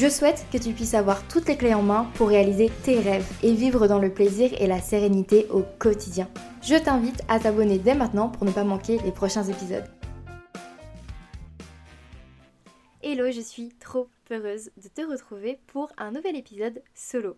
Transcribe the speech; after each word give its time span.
Je 0.00 0.08
souhaite 0.08 0.46
que 0.52 0.58
tu 0.58 0.74
puisses 0.74 0.94
avoir 0.94 1.26
toutes 1.26 1.48
les 1.48 1.56
clés 1.56 1.74
en 1.74 1.82
main 1.82 2.08
pour 2.14 2.28
réaliser 2.28 2.70
tes 2.84 3.00
rêves 3.00 3.28
et 3.42 3.52
vivre 3.52 3.88
dans 3.88 3.98
le 3.98 4.14
plaisir 4.14 4.52
et 4.62 4.68
la 4.68 4.80
sérénité 4.80 5.48
au 5.50 5.64
quotidien. 5.80 6.30
Je 6.62 6.76
t'invite 6.76 7.20
à 7.26 7.40
t'abonner 7.40 7.80
dès 7.80 7.96
maintenant 7.96 8.28
pour 8.28 8.44
ne 8.44 8.52
pas 8.52 8.62
manquer 8.62 8.98
les 8.98 9.10
prochains 9.10 9.42
épisodes. 9.42 9.90
Hello, 13.02 13.28
je 13.32 13.40
suis 13.40 13.70
trop 13.80 14.08
heureuse 14.30 14.70
de 14.76 14.86
te 14.86 15.00
retrouver 15.00 15.58
pour 15.66 15.90
un 15.98 16.12
nouvel 16.12 16.36
épisode 16.36 16.80
solo. 16.94 17.36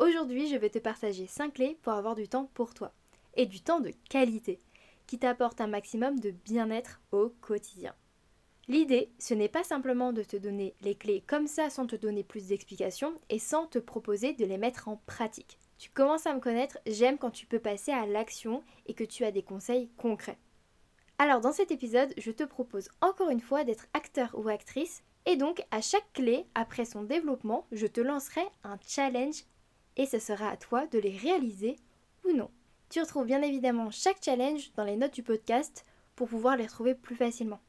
Aujourd'hui, 0.00 0.48
je 0.48 0.56
vais 0.56 0.70
te 0.70 0.80
partager 0.80 1.28
5 1.28 1.52
clés 1.52 1.78
pour 1.82 1.92
avoir 1.92 2.16
du 2.16 2.26
temps 2.26 2.50
pour 2.52 2.74
toi 2.74 2.90
et 3.36 3.46
du 3.46 3.60
temps 3.60 3.78
de 3.78 3.92
qualité 4.10 4.58
qui 5.06 5.20
t'apporte 5.20 5.60
un 5.60 5.68
maximum 5.68 6.18
de 6.18 6.32
bien-être 6.32 7.00
au 7.12 7.32
quotidien. 7.40 7.94
L'idée, 8.72 9.12
ce 9.18 9.34
n'est 9.34 9.50
pas 9.50 9.64
simplement 9.64 10.14
de 10.14 10.22
te 10.22 10.38
donner 10.38 10.74
les 10.80 10.94
clés 10.94 11.22
comme 11.26 11.46
ça 11.46 11.68
sans 11.68 11.86
te 11.86 11.94
donner 11.94 12.24
plus 12.24 12.46
d'explications 12.46 13.12
et 13.28 13.38
sans 13.38 13.66
te 13.66 13.78
proposer 13.78 14.32
de 14.32 14.46
les 14.46 14.56
mettre 14.56 14.88
en 14.88 14.96
pratique. 15.04 15.58
Tu 15.76 15.90
commences 15.90 16.26
à 16.26 16.32
me 16.32 16.40
connaître, 16.40 16.78
j'aime 16.86 17.18
quand 17.18 17.30
tu 17.30 17.44
peux 17.44 17.58
passer 17.58 17.92
à 17.92 18.06
l'action 18.06 18.62
et 18.86 18.94
que 18.94 19.04
tu 19.04 19.26
as 19.26 19.30
des 19.30 19.42
conseils 19.42 19.90
concrets. 19.98 20.38
Alors 21.18 21.42
dans 21.42 21.52
cet 21.52 21.70
épisode, 21.70 22.14
je 22.16 22.30
te 22.30 22.44
propose 22.44 22.88
encore 23.02 23.28
une 23.28 23.42
fois 23.42 23.62
d'être 23.64 23.88
acteur 23.92 24.30
ou 24.38 24.48
actrice 24.48 25.02
et 25.26 25.36
donc 25.36 25.62
à 25.70 25.82
chaque 25.82 26.10
clé, 26.14 26.46
après 26.54 26.86
son 26.86 27.02
développement, 27.02 27.66
je 27.72 27.86
te 27.86 28.00
lancerai 28.00 28.46
un 28.64 28.78
challenge 28.86 29.44
et 29.98 30.06
ce 30.06 30.18
sera 30.18 30.48
à 30.48 30.56
toi 30.56 30.86
de 30.86 30.98
les 30.98 31.18
réaliser 31.18 31.76
ou 32.24 32.32
non. 32.32 32.50
Tu 32.88 33.02
retrouves 33.02 33.26
bien 33.26 33.42
évidemment 33.42 33.90
chaque 33.90 34.24
challenge 34.24 34.72
dans 34.76 34.84
les 34.84 34.96
notes 34.96 35.12
du 35.12 35.22
podcast 35.22 35.84
pour 36.16 36.28
pouvoir 36.28 36.56
les 36.56 36.64
retrouver 36.64 36.94
plus 36.94 37.16
facilement. 37.16 37.60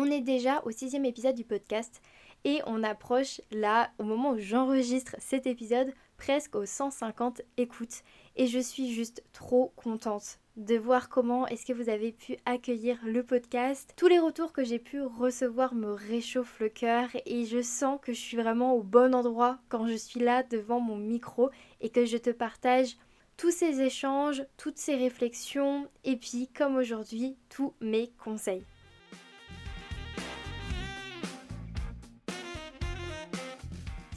On 0.00 0.12
est 0.12 0.20
déjà 0.20 0.62
au 0.64 0.70
sixième 0.70 1.04
épisode 1.04 1.34
du 1.34 1.42
podcast 1.42 2.00
et 2.44 2.60
on 2.68 2.84
approche 2.84 3.40
là, 3.50 3.90
au 3.98 4.04
moment 4.04 4.30
où 4.30 4.38
j'enregistre 4.38 5.16
cet 5.18 5.44
épisode, 5.48 5.92
presque 6.18 6.54
aux 6.54 6.66
150 6.66 7.42
écoutes. 7.56 8.04
Et 8.36 8.46
je 8.46 8.60
suis 8.60 8.94
juste 8.94 9.24
trop 9.32 9.72
contente 9.74 10.38
de 10.56 10.76
voir 10.76 11.08
comment 11.08 11.48
est-ce 11.48 11.66
que 11.66 11.72
vous 11.72 11.88
avez 11.88 12.12
pu 12.12 12.36
accueillir 12.44 12.96
le 13.04 13.24
podcast. 13.24 13.92
Tous 13.96 14.06
les 14.06 14.20
retours 14.20 14.52
que 14.52 14.62
j'ai 14.62 14.78
pu 14.78 15.02
recevoir 15.02 15.74
me 15.74 15.90
réchauffent 15.90 16.60
le 16.60 16.68
cœur 16.68 17.08
et 17.26 17.44
je 17.44 17.60
sens 17.60 17.98
que 18.00 18.12
je 18.12 18.20
suis 18.20 18.36
vraiment 18.36 18.74
au 18.74 18.84
bon 18.84 19.16
endroit 19.16 19.58
quand 19.68 19.88
je 19.88 19.96
suis 19.96 20.20
là 20.20 20.44
devant 20.44 20.78
mon 20.78 20.96
micro 20.96 21.50
et 21.80 21.88
que 21.88 22.06
je 22.06 22.18
te 22.18 22.30
partage 22.30 22.96
tous 23.36 23.50
ces 23.50 23.80
échanges, 23.80 24.44
toutes 24.58 24.78
ces 24.78 24.94
réflexions 24.94 25.88
et 26.04 26.14
puis 26.14 26.46
comme 26.56 26.76
aujourd'hui 26.76 27.36
tous 27.48 27.74
mes 27.80 28.12
conseils. 28.22 28.62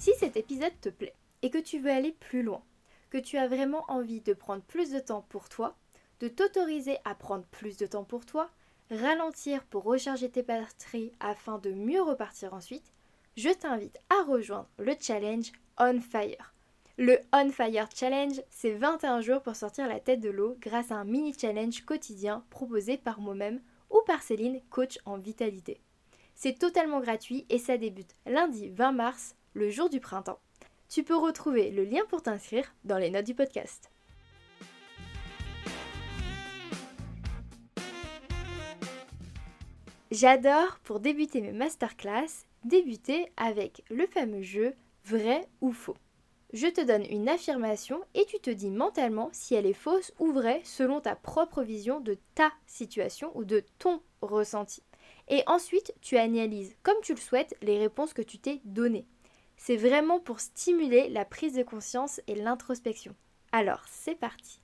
Si 0.01 0.15
cet 0.17 0.35
épisode 0.35 0.73
te 0.81 0.89
plaît 0.89 1.13
et 1.43 1.51
que 1.51 1.59
tu 1.59 1.77
veux 1.77 1.91
aller 1.91 2.11
plus 2.11 2.41
loin, 2.41 2.63
que 3.11 3.19
tu 3.19 3.37
as 3.37 3.47
vraiment 3.47 3.85
envie 3.87 4.19
de 4.19 4.33
prendre 4.33 4.63
plus 4.63 4.89
de 4.89 4.97
temps 4.97 5.23
pour 5.29 5.47
toi, 5.47 5.75
de 6.21 6.27
t'autoriser 6.27 6.97
à 7.05 7.13
prendre 7.13 7.45
plus 7.51 7.77
de 7.77 7.85
temps 7.85 8.03
pour 8.03 8.25
toi, 8.25 8.49
ralentir 8.89 9.63
pour 9.65 9.83
recharger 9.83 10.31
tes 10.31 10.41
batteries 10.41 11.11
afin 11.19 11.59
de 11.59 11.69
mieux 11.69 12.01
repartir 12.01 12.55
ensuite, 12.55 12.91
je 13.37 13.49
t'invite 13.49 13.99
à 14.09 14.23
rejoindre 14.23 14.67
le 14.79 14.95
challenge 14.99 15.51
On 15.77 16.01
Fire. 16.01 16.55
Le 16.97 17.19
On 17.31 17.51
Fire 17.51 17.87
Challenge, 17.95 18.41
c'est 18.49 18.73
21 18.73 19.21
jours 19.21 19.43
pour 19.43 19.55
sortir 19.55 19.87
la 19.87 19.99
tête 19.99 20.19
de 20.19 20.31
l'eau 20.31 20.57
grâce 20.59 20.89
à 20.89 20.95
un 20.95 21.05
mini 21.05 21.35
challenge 21.39 21.85
quotidien 21.85 22.43
proposé 22.49 22.97
par 22.97 23.21
moi-même 23.21 23.61
ou 23.91 24.01
par 24.07 24.23
Céline, 24.23 24.61
coach 24.71 24.97
en 25.05 25.19
vitalité. 25.19 25.79
C'est 26.33 26.57
totalement 26.57 27.01
gratuit 27.01 27.45
et 27.49 27.59
ça 27.59 27.77
débute 27.77 28.15
lundi 28.25 28.69
20 28.69 28.93
mars 28.93 29.35
le 29.53 29.69
jour 29.69 29.89
du 29.89 29.99
printemps. 29.99 30.39
Tu 30.89 31.03
peux 31.03 31.15
retrouver 31.15 31.71
le 31.71 31.83
lien 31.83 32.01
pour 32.09 32.21
t'inscrire 32.21 32.73
dans 32.83 32.97
les 32.97 33.09
notes 33.09 33.25
du 33.25 33.35
podcast. 33.35 33.89
J'adore 40.11 40.79
pour 40.83 40.99
débuter 40.99 41.39
mes 41.39 41.53
masterclass, 41.53 42.45
débuter 42.65 43.31
avec 43.37 43.83
le 43.89 44.05
fameux 44.07 44.41
jeu 44.41 44.73
vrai 45.05 45.47
ou 45.61 45.71
faux. 45.71 45.95
Je 46.51 46.67
te 46.67 46.81
donne 46.81 47.05
une 47.09 47.29
affirmation 47.29 48.01
et 48.13 48.25
tu 48.25 48.37
te 48.39 48.49
dis 48.49 48.69
mentalement 48.69 49.29
si 49.31 49.55
elle 49.55 49.65
est 49.65 49.71
fausse 49.71 50.11
ou 50.19 50.33
vraie 50.33 50.59
selon 50.65 50.99
ta 50.99 51.15
propre 51.15 51.63
vision 51.63 52.01
de 52.01 52.17
ta 52.35 52.51
situation 52.67 53.31
ou 53.35 53.45
de 53.45 53.63
ton 53.79 54.01
ressenti. 54.21 54.83
Et 55.29 55.43
ensuite, 55.47 55.93
tu 56.01 56.17
analyses 56.17 56.75
comme 56.83 56.99
tu 57.03 57.13
le 57.13 57.19
souhaites 57.21 57.55
les 57.61 57.79
réponses 57.79 58.13
que 58.13 58.21
tu 58.21 58.37
t'es 58.37 58.59
données. 58.65 59.07
C'est 59.63 59.77
vraiment 59.77 60.19
pour 60.19 60.39
stimuler 60.39 61.07
la 61.09 61.23
prise 61.23 61.53
de 61.53 61.61
conscience 61.61 62.19
et 62.25 62.33
l'introspection. 62.33 63.15
Alors, 63.51 63.83
c'est 63.87 64.15
parti. 64.15 64.59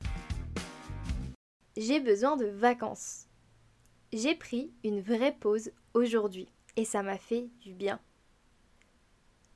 J'ai 1.77 1.99
besoin 1.99 2.35
de 2.35 2.47
vacances. 2.47 3.27
J'ai 4.11 4.33
pris 4.33 4.73
une 4.83 4.99
vraie 4.99 5.35
pause 5.39 5.71
aujourd'hui 5.93 6.47
et 6.77 6.83
ça 6.83 7.03
m'a 7.03 7.19
fait 7.19 7.47
du 7.61 7.75
bien. 7.75 7.99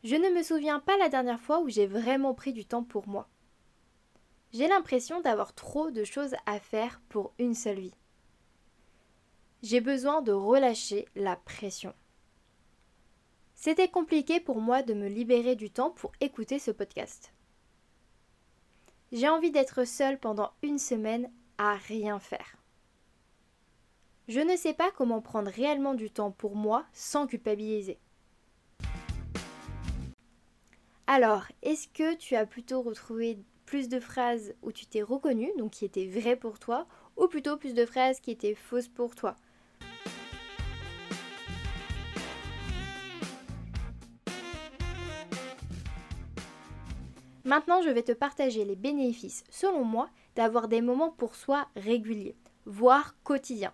Je 0.03 0.15
ne 0.15 0.29
me 0.29 0.43
souviens 0.43 0.79
pas 0.79 0.95
la 0.97 1.09
dernière 1.09 1.41
fois 1.41 1.59
où 1.61 1.69
j'ai 1.69 1.87
vraiment 1.87 2.35
pris 2.35 2.53
du 2.53 2.63
temps 2.63 2.83
pour 2.83 3.07
moi. 3.07 3.27
J'ai 4.53 4.67
l'impression 4.67 5.21
d'avoir 5.21 5.55
trop 5.55 5.89
de 5.89 6.03
choses 6.03 6.35
à 6.45 6.59
faire 6.59 7.01
pour 7.09 7.33
une 7.39 7.55
seule 7.55 7.79
vie. 7.79 7.95
J'ai 9.63 9.81
besoin 9.81 10.21
de 10.21 10.33
relâcher 10.33 11.07
la 11.15 11.35
pression. 11.35 11.95
C'était 13.63 13.89
compliqué 13.89 14.39
pour 14.39 14.59
moi 14.59 14.81
de 14.81 14.95
me 14.95 15.07
libérer 15.07 15.55
du 15.55 15.69
temps 15.69 15.91
pour 15.91 16.13
écouter 16.19 16.57
ce 16.57 16.71
podcast. 16.71 17.31
J'ai 19.11 19.29
envie 19.29 19.51
d'être 19.51 19.85
seule 19.85 20.17
pendant 20.19 20.49
une 20.63 20.79
semaine 20.79 21.29
à 21.59 21.75
rien 21.75 22.17
faire. 22.17 22.57
Je 24.27 24.39
ne 24.39 24.55
sais 24.55 24.73
pas 24.73 24.89
comment 24.89 25.21
prendre 25.21 25.51
réellement 25.51 25.93
du 25.93 26.09
temps 26.09 26.31
pour 26.31 26.55
moi 26.55 26.87
sans 26.91 27.27
culpabiliser. 27.27 27.99
Alors, 31.05 31.43
est-ce 31.61 31.87
que 31.87 32.15
tu 32.15 32.35
as 32.35 32.47
plutôt 32.47 32.81
retrouvé 32.81 33.37
plus 33.67 33.89
de 33.89 33.99
phrases 33.99 34.55
où 34.63 34.71
tu 34.71 34.87
t'es 34.87 35.03
reconnu, 35.03 35.51
donc 35.59 35.73
qui 35.73 35.85
étaient 35.85 36.07
vraies 36.07 36.35
pour 36.35 36.57
toi, 36.57 36.87
ou 37.15 37.27
plutôt 37.27 37.57
plus 37.57 37.75
de 37.75 37.85
phrases 37.85 38.21
qui 38.21 38.31
étaient 38.31 38.55
fausses 38.55 38.87
pour 38.87 39.13
toi? 39.13 39.35
Maintenant, 47.51 47.81
je 47.81 47.89
vais 47.89 48.01
te 48.01 48.13
partager 48.13 48.63
les 48.63 48.77
bénéfices, 48.77 49.43
selon 49.49 49.83
moi, 49.83 50.09
d'avoir 50.37 50.69
des 50.69 50.79
moments 50.79 51.11
pour 51.11 51.35
soi 51.35 51.67
réguliers, 51.75 52.37
voire 52.65 53.21
quotidiens. 53.25 53.73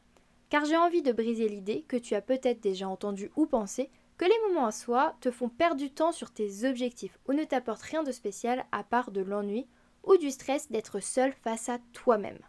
Car 0.50 0.66
j'ai 0.66 0.78
envie 0.78 1.04
de 1.04 1.12
briser 1.12 1.48
l'idée 1.48 1.86
que 1.88 1.96
tu 1.96 2.16
as 2.16 2.24
peut-être 2.24 2.60
déjà 2.60 2.90
entendu 2.90 3.30
ou 3.36 3.46
pensé 3.46 3.92
que 4.18 4.26
les 4.26 4.48
moments 4.48 4.66
à 4.66 4.72
soi 4.72 5.16
te 5.22 5.30
font 5.30 5.48
perdre 5.50 5.76
du 5.76 5.92
temps 5.92 6.12
sur 6.12 6.32
tes 6.32 6.68
objectifs 6.68 7.20
ou 7.28 7.34
ne 7.34 7.44
t'apportent 7.44 7.84
rien 7.84 8.02
de 8.02 8.12
spécial 8.12 8.66
à 8.72 8.84
part 8.84 9.12
de 9.12 9.22
l'ennui 9.22 9.68
ou 10.04 10.18
du 10.18 10.32
stress 10.32 10.72
d'être 10.72 11.00
seul 11.00 11.32
face 11.44 11.70
à 11.70 11.78
toi-même. 11.94 12.40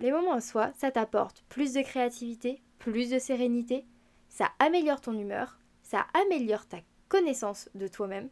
Les 0.00 0.10
moments 0.10 0.32
à 0.32 0.40
soi, 0.40 0.72
ça 0.76 0.90
t'apporte 0.90 1.44
plus 1.48 1.74
de 1.74 1.82
créativité, 1.82 2.60
plus 2.80 3.08
de 3.08 3.20
sérénité, 3.20 3.86
ça 4.28 4.50
améliore 4.58 5.00
ton 5.00 5.16
humeur, 5.16 5.60
ça 5.84 6.06
améliore 6.12 6.66
ta 6.66 6.78
connaissance 7.08 7.68
de 7.76 7.86
toi-même, 7.86 8.30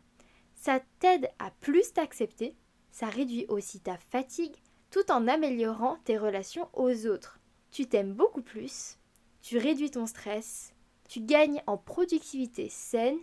ça 0.65 0.81
t'aide 0.99 1.29
à 1.39 1.51
plus 1.51 1.93
t'accepter, 1.93 2.57
ça 2.91 3.05
réduit 3.05 3.45
aussi 3.49 3.81
ta 3.81 3.99
fatigue 3.99 4.57
tout 4.91 5.11
en 5.11 5.29
améliorant 5.29 5.99
tes 6.05 6.17
relations 6.17 6.71
aux 6.73 7.07
autres. 7.07 7.39
Tu 7.71 7.87
t'aimes 7.87 8.15
beaucoup 8.15 8.41
plus, 8.41 8.97
tu 9.43 9.59
réduis 9.59 9.91
ton 9.91 10.07
stress, 10.07 10.73
tu 11.07 11.21
gagnes 11.21 11.63
en 11.67 11.77
productivité 11.77 12.71
saine, 12.71 13.19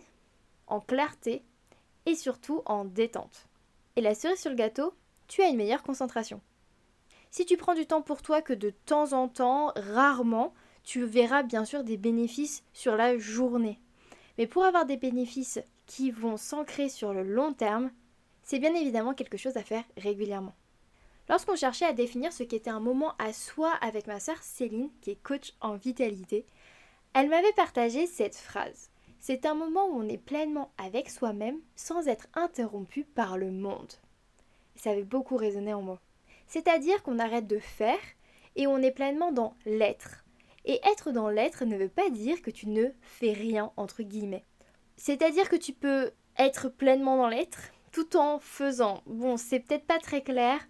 en 0.68 0.78
clarté 0.78 1.42
et 2.06 2.14
surtout 2.14 2.62
en 2.64 2.84
détente. 2.84 3.48
Et 3.96 4.02
la 4.02 4.14
cerise 4.14 4.38
sur 4.38 4.50
le 4.50 4.56
gâteau, 4.56 4.94
tu 5.26 5.42
as 5.42 5.48
une 5.48 5.56
meilleure 5.56 5.82
concentration. 5.82 6.40
Si 7.32 7.44
tu 7.44 7.56
prends 7.56 7.74
du 7.74 7.86
temps 7.86 8.02
pour 8.02 8.22
toi 8.22 8.40
que 8.40 8.52
de 8.52 8.70
temps 8.70 9.14
en 9.14 9.26
temps, 9.26 9.72
rarement, 9.74 10.54
tu 10.84 11.04
verras 11.04 11.42
bien 11.42 11.64
sûr 11.64 11.82
des 11.82 11.96
bénéfices 11.96 12.62
sur 12.72 12.94
la 12.94 13.18
journée. 13.18 13.80
Mais 14.38 14.46
pour 14.46 14.64
avoir 14.64 14.86
des 14.86 14.96
bénéfices 14.96 15.58
qui 15.92 16.10
vont 16.10 16.38
s'ancrer 16.38 16.88
sur 16.88 17.12
le 17.12 17.22
long 17.22 17.52
terme, 17.52 17.90
c'est 18.42 18.58
bien 18.58 18.74
évidemment 18.74 19.12
quelque 19.12 19.36
chose 19.36 19.58
à 19.58 19.62
faire 19.62 19.84
régulièrement. 19.98 20.54
Lorsqu'on 21.28 21.54
cherchait 21.54 21.84
à 21.84 21.92
définir 21.92 22.32
ce 22.32 22.44
qu'était 22.44 22.70
un 22.70 22.80
moment 22.80 23.12
à 23.18 23.34
soi 23.34 23.72
avec 23.82 24.06
ma 24.06 24.18
sœur 24.18 24.38
Céline, 24.42 24.88
qui 25.02 25.10
est 25.10 25.22
coach 25.22 25.52
en 25.60 25.76
vitalité, 25.76 26.46
Elle 27.12 27.28
m'avait 27.28 27.52
partagé 27.52 28.06
cette 28.06 28.36
phrase. 28.36 28.88
C'est 29.20 29.44
un 29.44 29.52
moment 29.52 29.86
où 29.86 30.00
on 30.00 30.08
est 30.08 30.16
pleinement 30.16 30.72
avec 30.78 31.10
soi-même 31.10 31.60
sans 31.76 32.08
être 32.08 32.26
interrompu 32.32 33.04
par 33.04 33.36
le 33.36 33.50
monde. 33.50 33.92
Ça 34.76 34.92
avait 34.92 35.04
beaucoup 35.04 35.36
résonné 35.36 35.74
en 35.74 35.82
moi. 35.82 36.00
C'est-à-dire 36.46 37.02
qu'on 37.02 37.18
arrête 37.18 37.46
de 37.46 37.58
faire 37.58 38.00
et 38.56 38.66
on 38.66 38.78
est 38.78 38.92
pleinement 38.92 39.30
dans 39.30 39.56
l'être. 39.66 40.24
Et 40.64 40.80
être 40.90 41.12
dans 41.12 41.28
l'être 41.28 41.66
ne 41.66 41.76
veut 41.76 41.90
pas 41.90 42.08
dire 42.08 42.40
que 42.40 42.50
tu 42.50 42.66
ne 42.66 42.86
fais 43.02 43.32
rien, 43.32 43.72
entre 43.76 44.02
guillemets. 44.02 44.46
C'est-à-dire 45.04 45.48
que 45.48 45.56
tu 45.56 45.72
peux 45.72 46.12
être 46.38 46.68
pleinement 46.68 47.16
dans 47.16 47.26
l'être 47.26 47.72
tout 47.90 48.16
en 48.16 48.38
faisant. 48.38 49.02
Bon, 49.06 49.36
c'est 49.36 49.58
peut-être 49.58 49.84
pas 49.84 49.98
très 49.98 50.22
clair. 50.22 50.60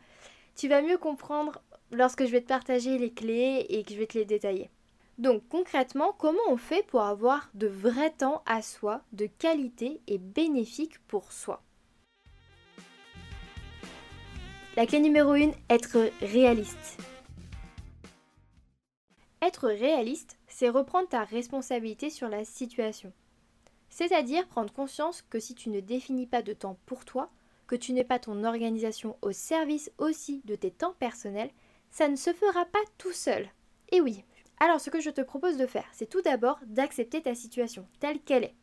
Tu 0.57 0.69
vas 0.69 0.81
mieux 0.81 0.97
comprendre 0.97 1.61
lorsque 1.91 2.25
je 2.25 2.31
vais 2.31 2.41
te 2.41 2.47
partager 2.49 2.97
les 2.97 3.13
clés 3.13 3.67
et 3.69 3.85
que 3.85 3.93
je 3.93 3.99
vais 3.99 4.07
te 4.07 4.17
les 4.17 4.25
détailler. 4.25 4.71
Donc 5.19 5.47
concrètement, 5.51 6.15
comment 6.19 6.41
on 6.49 6.57
fait 6.57 6.83
pour 6.87 7.03
avoir 7.03 7.51
de 7.53 7.67
vrai 7.67 8.09
temps 8.09 8.43
à 8.47 8.63
soi, 8.63 9.03
de 9.13 9.27
qualité 9.27 10.01
et 10.07 10.17
bénéfique 10.17 10.99
pour 11.09 11.31
soi? 11.31 11.63
La 14.77 14.87
clé 14.87 15.01
numéro 15.01 15.33
1, 15.33 15.51
être 15.69 16.11
réaliste. 16.23 16.97
Être 19.43 19.69
réaliste, 19.69 20.39
c'est 20.49 20.71
reprendre 20.71 21.11
ta 21.11 21.23
responsabilité 21.23 22.09
sur 22.09 22.31
la 22.31 22.47
situation. 22.47 23.13
C'est-à-dire 23.93 24.49
prendre 24.49 24.73
conscience 24.73 25.21
que 25.21 25.39
si 25.39 25.55
tu 25.55 25.69
ne 25.69 25.81
définis 25.81 26.27
pas 26.27 26.41
de 26.41 26.55
temps 26.55 26.79
pour 26.87 27.05
toi, 27.05 27.31
que 27.67 27.77
tu 27.77 27.93
n'es 27.93 28.05
pas 28.05 28.19
ton 28.19 28.43
organisation 28.43 29.19
au 29.21 29.33
service 29.33 29.93
aussi 29.99 30.41
de 30.47 30.55
tes 30.55 30.71
temps 30.71 30.95
personnels, 30.99 31.51
ça 31.91 32.09
ne 32.09 32.17
se 32.17 32.33
fera 32.33 32.65
pas 32.65 32.79
tout 32.97 33.13
seul. 33.13 33.47
Et 33.91 34.01
oui, 34.01 34.25
alors 34.61 34.81
ce 34.81 34.89
que 34.89 35.01
je 35.01 35.11
te 35.11 35.21
propose 35.21 35.59
de 35.59 35.67
faire, 35.67 35.85
c'est 35.93 36.09
tout 36.09 36.23
d'abord 36.23 36.59
d'accepter 36.65 37.21
ta 37.21 37.35
situation 37.35 37.87
telle 38.01 38.23
qu'elle 38.23 38.45
est, 38.45 38.57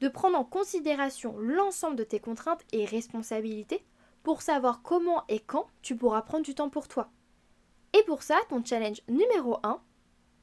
de 0.00 0.08
prendre 0.08 0.38
en 0.38 0.44
considération 0.44 1.36
l'ensemble 1.36 1.96
de 1.96 2.04
tes 2.04 2.18
contraintes 2.18 2.64
et 2.72 2.86
responsabilités 2.86 3.84
pour 4.22 4.40
savoir 4.40 4.80
comment 4.80 5.24
et 5.28 5.40
quand 5.40 5.66
tu 5.82 5.94
pourras 5.94 6.22
prendre 6.22 6.44
du 6.46 6.54
temps 6.54 6.70
pour 6.70 6.88
toi. 6.88 7.10
Et 7.92 8.02
pour 8.04 8.22
ça, 8.22 8.38
ton 8.48 8.64
challenge 8.64 9.02
numéro 9.10 9.58
1, 9.62 9.78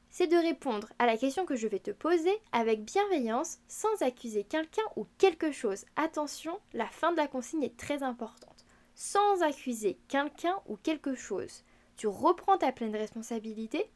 c'est 0.10 0.28
de 0.28 0.38
répondre 0.38 0.88
à 1.00 1.06
la 1.06 1.18
question 1.18 1.46
que 1.46 1.56
je 1.56 1.68
vais 1.68 1.80
te 1.80 1.92
poser 1.92 2.36
avec 2.52 2.84
bienveillance 2.84 3.60
sans 3.68 4.02
accuser 4.02 4.44
quelqu'un 4.44 4.84
ou 4.96 5.06
quelque 5.18 5.52
chose. 5.52 5.86
Attention, 5.96 6.60
la 6.74 6.88
fin 6.88 7.12
de 7.12 7.18
la 7.18 7.28
consigne 7.28 7.64
est 7.64 7.78
très 7.78 8.04
importante. 8.04 8.66
Sans 8.96 9.42
accuser 9.44 10.00
quelqu'un 10.08 10.56
ou 10.68 10.78
quelque 10.78 11.16
chose. 11.16 11.64
Tu 11.98 12.08
reprends 12.08 12.58
ta 12.58 12.72
pleine 12.72 12.96
responsabilité 12.96 13.90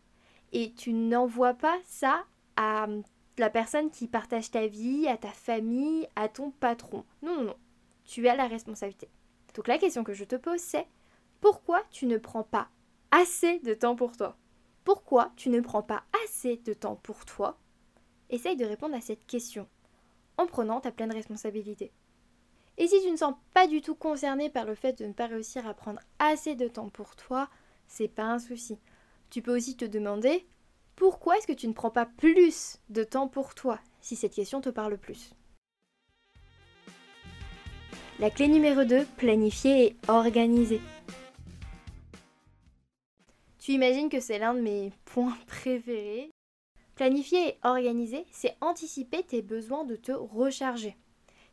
et 0.51 0.73
tu 0.73 0.93
n'envoies 0.93 1.53
pas 1.53 1.77
ça 1.85 2.23
à 2.55 2.87
la 3.37 3.49
personne 3.49 3.89
qui 3.89 4.07
partage 4.07 4.51
ta 4.51 4.67
vie, 4.67 5.07
à 5.07 5.17
ta 5.17 5.31
famille, 5.31 6.07
à 6.15 6.27
ton 6.27 6.51
patron. 6.51 7.05
Non, 7.21 7.35
non, 7.37 7.43
non. 7.43 7.57
Tu 8.05 8.27
as 8.27 8.35
la 8.35 8.47
responsabilité. 8.47 9.09
Donc 9.55 9.67
la 9.67 9.77
question 9.77 10.03
que 10.03 10.13
je 10.13 10.23
te 10.23 10.35
pose, 10.35 10.59
c'est 10.59 10.87
pourquoi 11.39 11.81
tu 11.91 12.05
ne 12.05 12.17
prends 12.17 12.43
pas 12.43 12.69
assez 13.11 13.59
de 13.59 13.73
temps 13.73 13.95
pour 13.95 14.15
toi? 14.15 14.37
Pourquoi 14.83 15.31
tu 15.35 15.49
ne 15.49 15.61
prends 15.61 15.83
pas 15.83 16.03
assez 16.25 16.57
de 16.57 16.73
temps 16.73 16.95
pour 16.95 17.25
toi? 17.25 17.57
Essaye 18.29 18.55
de 18.55 18.65
répondre 18.65 18.95
à 18.95 19.01
cette 19.01 19.25
question 19.25 19.67
en 20.37 20.47
prenant 20.47 20.79
ta 20.79 20.91
pleine 20.91 21.11
responsabilité. 21.11 21.91
Et 22.77 22.87
si 22.87 23.01
tu 23.01 23.11
ne 23.11 23.17
sens 23.17 23.35
pas 23.53 23.67
du 23.67 23.81
tout 23.81 23.95
concerné 23.95 24.49
par 24.49 24.65
le 24.65 24.75
fait 24.75 24.97
de 24.97 25.05
ne 25.05 25.13
pas 25.13 25.27
réussir 25.27 25.67
à 25.67 25.73
prendre 25.73 25.99
assez 26.19 26.55
de 26.55 26.67
temps 26.67 26.89
pour 26.89 27.15
toi, 27.15 27.49
c'est 27.87 28.07
pas 28.07 28.23
un 28.23 28.39
souci. 28.39 28.79
Tu 29.29 29.41
peux 29.41 29.55
aussi 29.55 29.75
te 29.75 29.85
demander 29.85 30.47
pourquoi 30.95 31.37
est-ce 31.37 31.47
que 31.47 31.53
tu 31.53 31.67
ne 31.67 31.73
prends 31.73 31.91
pas 31.91 32.05
plus 32.05 32.77
de 32.89 33.03
temps 33.03 33.27
pour 33.27 33.53
toi 33.53 33.79
si 34.01 34.15
cette 34.15 34.33
question 34.33 34.61
te 34.61 34.69
parle 34.69 34.97
plus? 34.97 35.33
La 38.19 38.29
clé 38.29 38.47
numéro 38.47 38.83
2, 38.83 39.05
planifier 39.17 39.85
et 39.85 39.95
organiser. 40.07 40.79
Tu 43.61 43.73
imagines 43.73 44.09
que 44.09 44.19
c'est 44.19 44.39
l'un 44.39 44.55
de 44.55 44.59
mes 44.59 44.91
points 45.05 45.37
préférés. 45.45 46.31
Planifier 46.95 47.49
et 47.49 47.57
organiser, 47.63 48.25
c'est 48.31 48.57
anticiper 48.59 49.21
tes 49.21 49.43
besoins 49.43 49.85
de 49.85 49.95
te 49.95 50.11
recharger. 50.11 50.97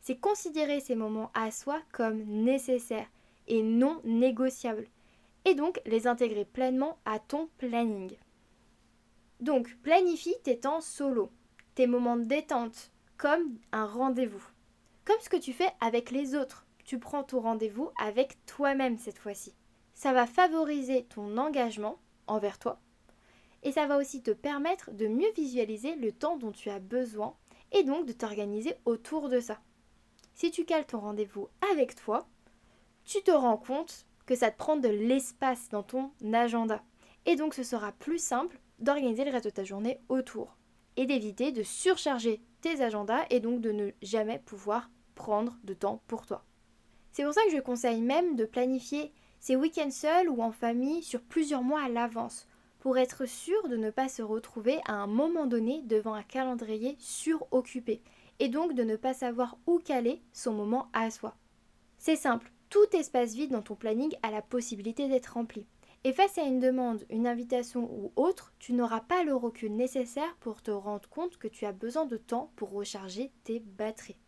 C'est 0.00 0.16
considérer 0.16 0.80
ces 0.80 0.94
moments 0.94 1.30
à 1.34 1.50
soi 1.50 1.82
comme 1.92 2.22
nécessaires 2.24 3.10
et 3.46 3.62
non 3.62 4.00
négociables 4.04 4.86
et 5.44 5.54
donc 5.54 5.80
les 5.84 6.06
intégrer 6.06 6.46
pleinement 6.46 6.98
à 7.04 7.18
ton 7.18 7.50
planning. 7.58 8.16
Donc 9.40 9.76
planifie 9.82 10.34
tes 10.42 10.58
temps 10.58 10.80
solo, 10.80 11.30
tes 11.74 11.86
moments 11.86 12.16
de 12.16 12.24
détente, 12.24 12.90
comme 13.18 13.58
un 13.70 13.86
rendez-vous. 13.86 14.44
Comme 15.04 15.20
ce 15.20 15.28
que 15.28 15.36
tu 15.36 15.52
fais 15.52 15.72
avec 15.80 16.10
les 16.10 16.34
autres, 16.34 16.66
tu 16.84 16.98
prends 16.98 17.22
ton 17.22 17.40
rendez-vous 17.40 17.90
avec 18.02 18.44
toi-même 18.46 18.96
cette 18.96 19.18
fois-ci. 19.18 19.57
Ça 19.98 20.12
va 20.12 20.28
favoriser 20.28 21.06
ton 21.06 21.36
engagement 21.38 21.98
envers 22.28 22.60
toi 22.60 22.78
et 23.64 23.72
ça 23.72 23.88
va 23.88 23.98
aussi 23.98 24.22
te 24.22 24.30
permettre 24.30 24.92
de 24.92 25.08
mieux 25.08 25.32
visualiser 25.34 25.96
le 25.96 26.12
temps 26.12 26.36
dont 26.36 26.52
tu 26.52 26.70
as 26.70 26.78
besoin 26.78 27.34
et 27.72 27.82
donc 27.82 28.06
de 28.06 28.12
t'organiser 28.12 28.76
autour 28.84 29.28
de 29.28 29.40
ça. 29.40 29.58
Si 30.36 30.52
tu 30.52 30.64
cales 30.64 30.86
ton 30.86 31.00
rendez-vous 31.00 31.48
avec 31.72 31.96
toi, 31.96 32.28
tu 33.04 33.20
te 33.24 33.32
rends 33.32 33.56
compte 33.56 34.06
que 34.24 34.36
ça 34.36 34.52
te 34.52 34.56
prend 34.56 34.76
de 34.76 34.86
l'espace 34.86 35.68
dans 35.68 35.82
ton 35.82 36.12
agenda. 36.32 36.80
Et 37.26 37.34
donc 37.34 37.52
ce 37.52 37.64
sera 37.64 37.90
plus 37.90 38.18
simple 38.18 38.60
d'organiser 38.78 39.24
le 39.24 39.32
reste 39.32 39.46
de 39.46 39.50
ta 39.50 39.64
journée 39.64 39.98
autour. 40.08 40.56
Et 40.96 41.06
d'éviter 41.06 41.50
de 41.50 41.64
surcharger 41.64 42.40
tes 42.60 42.82
agendas 42.82 43.26
et 43.30 43.40
donc 43.40 43.60
de 43.60 43.72
ne 43.72 43.90
jamais 44.02 44.38
pouvoir 44.38 44.92
prendre 45.16 45.58
de 45.64 45.74
temps 45.74 46.02
pour 46.06 46.24
toi. 46.24 46.44
C'est 47.10 47.24
pour 47.24 47.34
ça 47.34 47.42
que 47.46 47.56
je 47.56 47.60
conseille 47.60 48.00
même 48.00 48.36
de 48.36 48.44
planifier 48.44 49.12
ces 49.40 49.56
week-ends 49.56 49.90
seuls 49.90 50.28
ou 50.28 50.42
en 50.42 50.52
famille 50.52 51.02
sur 51.02 51.22
plusieurs 51.22 51.62
mois 51.62 51.82
à 51.82 51.88
l'avance 51.88 52.46
pour 52.78 52.98
être 52.98 53.26
sûr 53.26 53.68
de 53.68 53.76
ne 53.76 53.90
pas 53.90 54.08
se 54.08 54.22
retrouver 54.22 54.80
à 54.86 54.94
un 54.94 55.06
moment 55.06 55.46
donné 55.46 55.82
devant 55.82 56.14
un 56.14 56.22
calendrier 56.22 56.96
suroccupé 56.98 58.00
et 58.38 58.48
donc 58.48 58.74
de 58.74 58.84
ne 58.84 58.96
pas 58.96 59.14
savoir 59.14 59.58
où 59.66 59.78
caler 59.78 60.22
son 60.32 60.52
moment 60.52 60.88
à 60.92 61.10
soi. 61.10 61.36
C'est 61.98 62.16
simple, 62.16 62.52
tout 62.70 62.86
espace 62.92 63.34
vide 63.34 63.50
dans 63.50 63.62
ton 63.62 63.74
planning 63.74 64.14
a 64.22 64.30
la 64.30 64.42
possibilité 64.42 65.08
d'être 65.08 65.34
rempli. 65.34 65.66
Et 66.04 66.12
face 66.12 66.38
à 66.38 66.42
une 66.42 66.60
demande, 66.60 67.04
une 67.10 67.26
invitation 67.26 67.90
ou 67.92 68.12
autre, 68.14 68.52
tu 68.60 68.72
n'auras 68.72 69.00
pas 69.00 69.24
le 69.24 69.34
recul 69.34 69.74
nécessaire 69.74 70.36
pour 70.38 70.62
te 70.62 70.70
rendre 70.70 71.08
compte 71.08 71.38
que 71.38 71.48
tu 71.48 71.66
as 71.66 71.72
besoin 71.72 72.06
de 72.06 72.16
temps 72.16 72.52
pour 72.54 72.70
recharger 72.70 73.32
tes 73.42 73.58
batteries. 73.58 74.18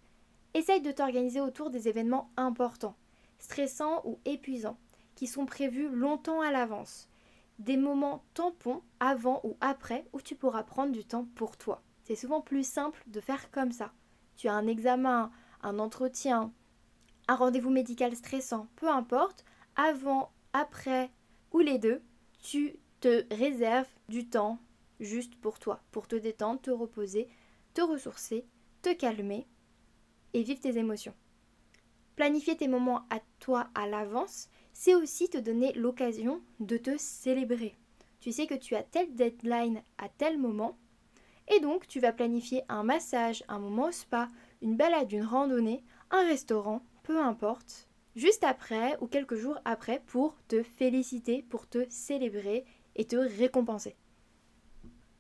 Essaye 0.54 0.80
de 0.80 0.90
t'organiser 0.90 1.40
autour 1.40 1.70
des 1.70 1.86
événements 1.86 2.32
importants, 2.36 2.96
stressants 3.38 4.02
ou 4.04 4.18
épuisants, 4.24 4.78
sont 5.26 5.46
prévus 5.46 5.88
longtemps 5.88 6.40
à 6.40 6.50
l'avance. 6.50 7.08
Des 7.58 7.76
moments 7.76 8.24
tampons 8.34 8.82
avant 9.00 9.40
ou 9.44 9.56
après 9.60 10.06
où 10.12 10.20
tu 10.20 10.34
pourras 10.34 10.62
prendre 10.62 10.92
du 10.92 11.04
temps 11.04 11.26
pour 11.34 11.56
toi. 11.56 11.82
C'est 12.04 12.16
souvent 12.16 12.40
plus 12.40 12.66
simple 12.66 13.02
de 13.06 13.20
faire 13.20 13.50
comme 13.50 13.72
ça. 13.72 13.92
Tu 14.36 14.48
as 14.48 14.54
un 14.54 14.66
examen, 14.66 15.30
un 15.62 15.78
entretien, 15.78 16.52
un 17.28 17.34
rendez-vous 17.34 17.70
médical 17.70 18.16
stressant, 18.16 18.68
peu 18.76 18.88
importe, 18.88 19.44
avant, 19.76 20.32
après 20.52 21.10
ou 21.52 21.60
les 21.60 21.78
deux, 21.78 22.02
tu 22.42 22.76
te 23.00 23.24
réserves 23.34 23.88
du 24.08 24.28
temps 24.28 24.58
juste 24.98 25.36
pour 25.36 25.58
toi, 25.58 25.82
pour 25.90 26.08
te 26.08 26.16
détendre, 26.16 26.60
te 26.60 26.70
reposer, 26.70 27.28
te 27.74 27.80
ressourcer, 27.80 28.44
te 28.82 28.92
calmer 28.92 29.46
et 30.32 30.42
vivre 30.42 30.60
tes 30.60 30.78
émotions. 30.78 31.14
Planifier 32.16 32.56
tes 32.56 32.68
moments 32.68 33.06
à 33.10 33.20
toi 33.38 33.70
à 33.74 33.86
l'avance, 33.86 34.48
c'est 34.82 34.94
aussi 34.94 35.28
te 35.28 35.36
donner 35.36 35.74
l'occasion 35.74 36.40
de 36.58 36.78
te 36.78 36.96
célébrer. 36.96 37.76
Tu 38.18 38.32
sais 38.32 38.46
que 38.46 38.54
tu 38.54 38.74
as 38.74 38.82
telle 38.82 39.14
deadline 39.14 39.82
à 39.98 40.08
tel 40.08 40.38
moment, 40.38 40.78
et 41.48 41.60
donc 41.60 41.86
tu 41.86 42.00
vas 42.00 42.14
planifier 42.14 42.62
un 42.70 42.82
massage, 42.82 43.44
un 43.48 43.58
moment 43.58 43.88
au 43.88 43.92
spa, 43.92 44.28
une 44.62 44.78
balade, 44.78 45.12
une 45.12 45.22
randonnée, 45.22 45.84
un 46.10 46.24
restaurant, 46.24 46.80
peu 47.02 47.20
importe, 47.20 47.90
juste 48.16 48.42
après 48.42 48.96
ou 49.02 49.06
quelques 49.06 49.34
jours 49.34 49.58
après 49.66 50.02
pour 50.06 50.34
te 50.48 50.62
féliciter, 50.62 51.42
pour 51.42 51.68
te 51.68 51.84
célébrer 51.90 52.64
et 52.96 53.04
te 53.04 53.16
récompenser. 53.16 53.96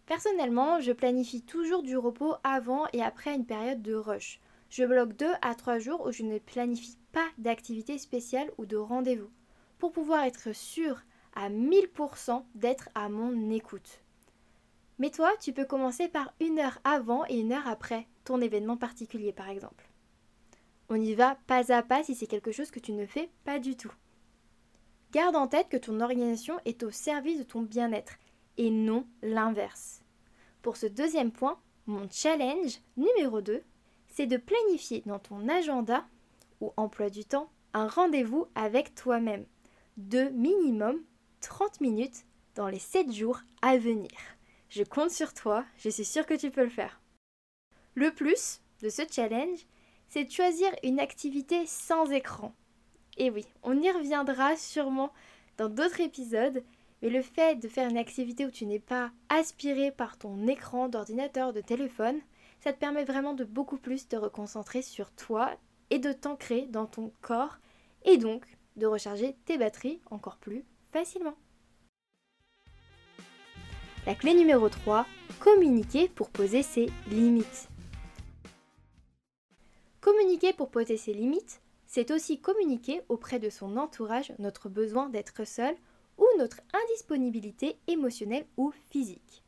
Personnellement, 0.06 0.80
je 0.80 0.92
planifie 0.92 1.42
toujours 1.42 1.82
du 1.82 1.98
repos 1.98 2.32
avant 2.44 2.86
et 2.94 3.02
après 3.02 3.34
une 3.34 3.44
période 3.44 3.82
de 3.82 3.92
rush. 3.92 4.40
Je 4.70 4.84
bloque 4.84 5.14
2 5.16 5.26
à 5.42 5.54
3 5.54 5.80
jours 5.80 6.06
où 6.06 6.12
je 6.12 6.22
ne 6.22 6.38
planifie 6.38 6.96
pas 7.12 7.28
d'activité 7.36 7.98
spéciale 7.98 8.50
ou 8.56 8.64
de 8.64 8.78
rendez-vous 8.78 9.28
pour 9.80 9.90
pouvoir 9.90 10.22
être 10.24 10.54
sûr 10.54 11.00
à 11.34 11.50
1000% 11.50 12.44
d'être 12.54 12.88
à 12.94 13.08
mon 13.08 13.50
écoute. 13.50 14.02
Mais 14.98 15.10
toi, 15.10 15.32
tu 15.40 15.52
peux 15.52 15.64
commencer 15.64 16.06
par 16.06 16.32
une 16.38 16.58
heure 16.58 16.78
avant 16.84 17.24
et 17.28 17.40
une 17.40 17.52
heure 17.52 17.66
après 17.66 18.06
ton 18.24 18.40
événement 18.40 18.76
particulier 18.76 19.32
par 19.32 19.48
exemple. 19.48 19.88
On 20.88 21.00
y 21.00 21.14
va 21.14 21.36
pas 21.46 21.72
à 21.72 21.82
pas 21.82 22.04
si 22.04 22.14
c'est 22.14 22.26
quelque 22.26 22.52
chose 22.52 22.70
que 22.70 22.80
tu 22.80 22.92
ne 22.92 23.06
fais 23.06 23.30
pas 23.44 23.58
du 23.58 23.76
tout. 23.76 23.92
Garde 25.12 25.34
en 25.34 25.48
tête 25.48 25.68
que 25.68 25.76
ton 25.76 26.00
organisation 26.00 26.58
est 26.64 26.82
au 26.82 26.90
service 26.90 27.38
de 27.38 27.44
ton 27.44 27.62
bien-être 27.62 28.14
et 28.58 28.70
non 28.70 29.06
l'inverse. 29.22 30.02
Pour 30.62 30.76
ce 30.76 30.86
deuxième 30.86 31.32
point, 31.32 31.58
Mon 31.86 32.08
challenge 32.08 32.78
numéro 32.96 33.40
2, 33.40 33.62
c'est 34.08 34.26
de 34.26 34.36
planifier 34.36 35.02
dans 35.06 35.18
ton 35.18 35.48
agenda 35.48 36.06
ou 36.60 36.72
emploi 36.76 37.10
du 37.10 37.24
temps 37.24 37.50
un 37.72 37.88
rendez-vous 37.88 38.46
avec 38.54 38.94
toi-même 38.94 39.46
de 40.08 40.30
minimum 40.30 41.02
30 41.40 41.80
minutes 41.80 42.24
dans 42.54 42.68
les 42.68 42.78
7 42.78 43.12
jours 43.12 43.40
à 43.62 43.76
venir. 43.76 44.10
Je 44.68 44.82
compte 44.82 45.10
sur 45.10 45.34
toi, 45.34 45.64
je 45.76 45.90
suis 45.90 46.04
sûre 46.04 46.26
que 46.26 46.34
tu 46.34 46.50
peux 46.50 46.64
le 46.64 46.70
faire. 46.70 47.00
Le 47.94 48.12
plus 48.12 48.60
de 48.82 48.88
ce 48.88 49.02
challenge, 49.10 49.66
c'est 50.08 50.24
de 50.24 50.30
choisir 50.30 50.68
une 50.82 51.00
activité 51.00 51.66
sans 51.66 52.10
écran. 52.10 52.54
Et 53.18 53.30
oui, 53.30 53.44
on 53.62 53.80
y 53.80 53.90
reviendra 53.90 54.56
sûrement 54.56 55.12
dans 55.58 55.68
d'autres 55.68 56.00
épisodes, 56.00 56.64
mais 57.02 57.10
le 57.10 57.22
fait 57.22 57.56
de 57.56 57.68
faire 57.68 57.90
une 57.90 57.98
activité 57.98 58.46
où 58.46 58.50
tu 58.50 58.66
n'es 58.66 58.78
pas 58.78 59.10
aspiré 59.28 59.90
par 59.90 60.16
ton 60.16 60.46
écran 60.46 60.88
d'ordinateur, 60.88 61.52
de 61.52 61.60
téléphone, 61.60 62.20
ça 62.60 62.72
te 62.72 62.78
permet 62.78 63.04
vraiment 63.04 63.34
de 63.34 63.44
beaucoup 63.44 63.78
plus 63.78 64.08
te 64.08 64.16
reconcentrer 64.16 64.82
sur 64.82 65.10
toi 65.12 65.50
et 65.90 65.98
de 65.98 66.12
t'ancrer 66.12 66.66
dans 66.66 66.86
ton 66.86 67.12
corps 67.20 67.58
et 68.04 68.16
donc 68.16 68.46
de 68.80 68.86
recharger 68.86 69.36
tes 69.44 69.56
batteries 69.56 70.00
encore 70.10 70.38
plus 70.38 70.64
facilement. 70.90 71.36
La 74.06 74.14
clé 74.16 74.34
numéro 74.34 74.68
3, 74.68 75.06
communiquer 75.38 76.08
pour 76.08 76.30
poser 76.30 76.62
ses 76.62 76.86
limites. 77.08 77.68
Communiquer 80.00 80.52
pour 80.52 80.70
poser 80.70 80.96
ses 80.96 81.12
limites, 81.12 81.60
c'est 81.86 82.10
aussi 82.10 82.40
communiquer 82.40 83.02
auprès 83.08 83.38
de 83.38 83.50
son 83.50 83.76
entourage 83.76 84.32
notre 84.38 84.68
besoin 84.68 85.10
d'être 85.10 85.46
seul 85.46 85.76
ou 86.16 86.24
notre 86.38 86.60
indisponibilité 86.72 87.76
émotionnelle 87.86 88.46
ou 88.56 88.72
physique. 88.90 89.44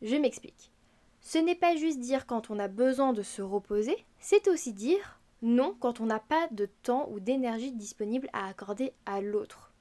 Je 0.00 0.16
m'explique. 0.16 0.72
Ce 1.20 1.36
n'est 1.36 1.54
pas 1.54 1.76
juste 1.76 2.00
dire 2.00 2.26
quand 2.26 2.50
on 2.50 2.58
a 2.58 2.68
besoin 2.68 3.12
de 3.12 3.22
se 3.22 3.42
reposer, 3.42 3.96
c'est 4.18 4.48
aussi 4.48 4.72
dire 4.72 5.19
non 5.42 5.76
quand 5.78 6.00
on 6.00 6.06
n'a 6.06 6.18
pas 6.18 6.48
de 6.50 6.66
temps 6.66 7.08
ou 7.10 7.20
d'énergie 7.20 7.72
disponible 7.72 8.28
à 8.32 8.48
accorder 8.48 8.92
à 9.06 9.20
l'autre. 9.20 9.72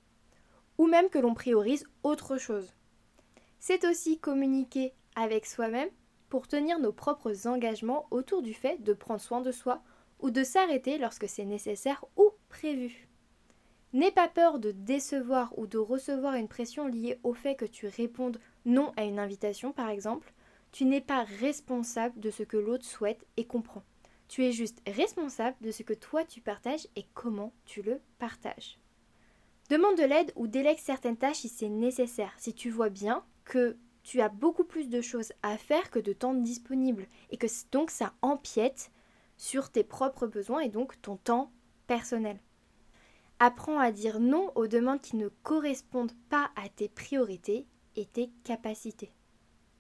Ou 0.78 0.88
même 0.88 1.10
que 1.10 1.20
l'on 1.20 1.34
priorise 1.34 1.86
autre 2.04 2.38
chose. 2.38 2.74
C'est 3.60 3.86
aussi 3.86 4.20
communiquer 4.20 4.94
avec 5.16 5.46
soi-même 5.46 5.90
pour 6.30 6.48
tenir 6.48 6.80
nos 6.80 6.94
propres 6.94 7.48
engagements 7.48 8.08
autour 8.12 8.42
du 8.42 8.54
fait 8.54 8.82
de 8.84 8.94
prendre 8.94 9.20
soin 9.20 9.42
de 9.42 9.52
soi 9.52 9.82
ou 10.20 10.32
de 10.32 10.44
s'arrêter 10.44 10.98
lorsque 10.98 11.28
c'est 11.28 11.46
nécessaire 11.46 12.06
ou 12.16 12.30
prévu. 12.48 13.10
N'aie 13.92 14.12
pas 14.12 14.28
peur 14.28 14.60
de 14.60 14.72
décevoir 14.72 15.58
ou 15.58 15.66
de 15.66 15.80
recevoir 15.80 16.36
une 16.36 16.48
pression 16.48 16.88
liée 16.88 17.20
au 17.24 17.34
fait 17.34 17.56
que 17.56 17.66
tu 17.66 17.88
répondes 17.88 18.40
non 18.66 18.94
à 18.96 19.04
une 19.04 19.20
invitation 19.20 19.72
par 19.72 19.90
exemple. 19.90 20.34
Tu 20.72 20.86
n'es 20.86 21.02
pas 21.02 21.24
responsable 21.24 22.20
de 22.20 22.30
ce 22.30 22.44
que 22.44 22.58
l'autre 22.58 22.86
souhaite 22.86 23.26
et 23.36 23.46
comprend. 23.46 23.82
Tu 24.30 24.46
es 24.46 24.52
juste 24.52 24.82
responsable 24.88 25.58
de 25.60 25.72
ce 25.72 25.84
que 25.84 25.94
toi 25.94 26.24
tu 26.24 26.40
partages 26.40 26.88
et 26.96 27.06
comment 27.16 27.52
tu 27.66 27.82
le 27.82 28.00
partages. 28.20 28.80
Demande 29.70 29.98
de 29.98 30.04
l'aide 30.04 30.32
ou 30.36 30.48
délègue 30.48 30.78
certaines 30.78 31.18
tâches 31.18 31.38
si 31.38 31.50
c'est 31.50 31.68
nécessaire, 31.68 32.34
si 32.38 32.54
tu 32.54 32.70
vois 32.70 32.90
bien 32.90 33.26
que 33.44 33.76
tu 34.04 34.22
as 34.22 34.30
beaucoup 34.30 34.64
plus 34.64 34.88
de 34.88 35.02
choses 35.02 35.34
à 35.42 35.58
faire 35.58 35.90
que 35.90 36.00
de 36.00 36.14
temps 36.14 36.36
disponible 36.36 37.08
et 37.32 37.38
que 37.38 37.48
donc 37.72 37.90
ça 37.90 38.14
empiète 38.22 38.92
sur 39.38 39.72
tes 39.72 39.84
propres 39.84 40.28
besoins 40.28 40.62
et 40.62 40.70
donc 40.70 41.02
ton 41.02 41.18
temps 41.18 41.52
personnel. 41.88 42.40
Apprends 43.40 43.80
à 43.80 43.92
dire 43.92 44.20
non 44.20 44.52
aux 44.56 44.68
demandes 44.68 45.02
qui 45.02 45.16
ne 45.16 45.30
correspondent 45.44 46.16
pas 46.30 46.52
à 46.56 46.70
tes 46.70 46.90
priorités 46.90 47.66
et 47.96 48.06
tes 48.06 48.30
capacités. 48.44 49.12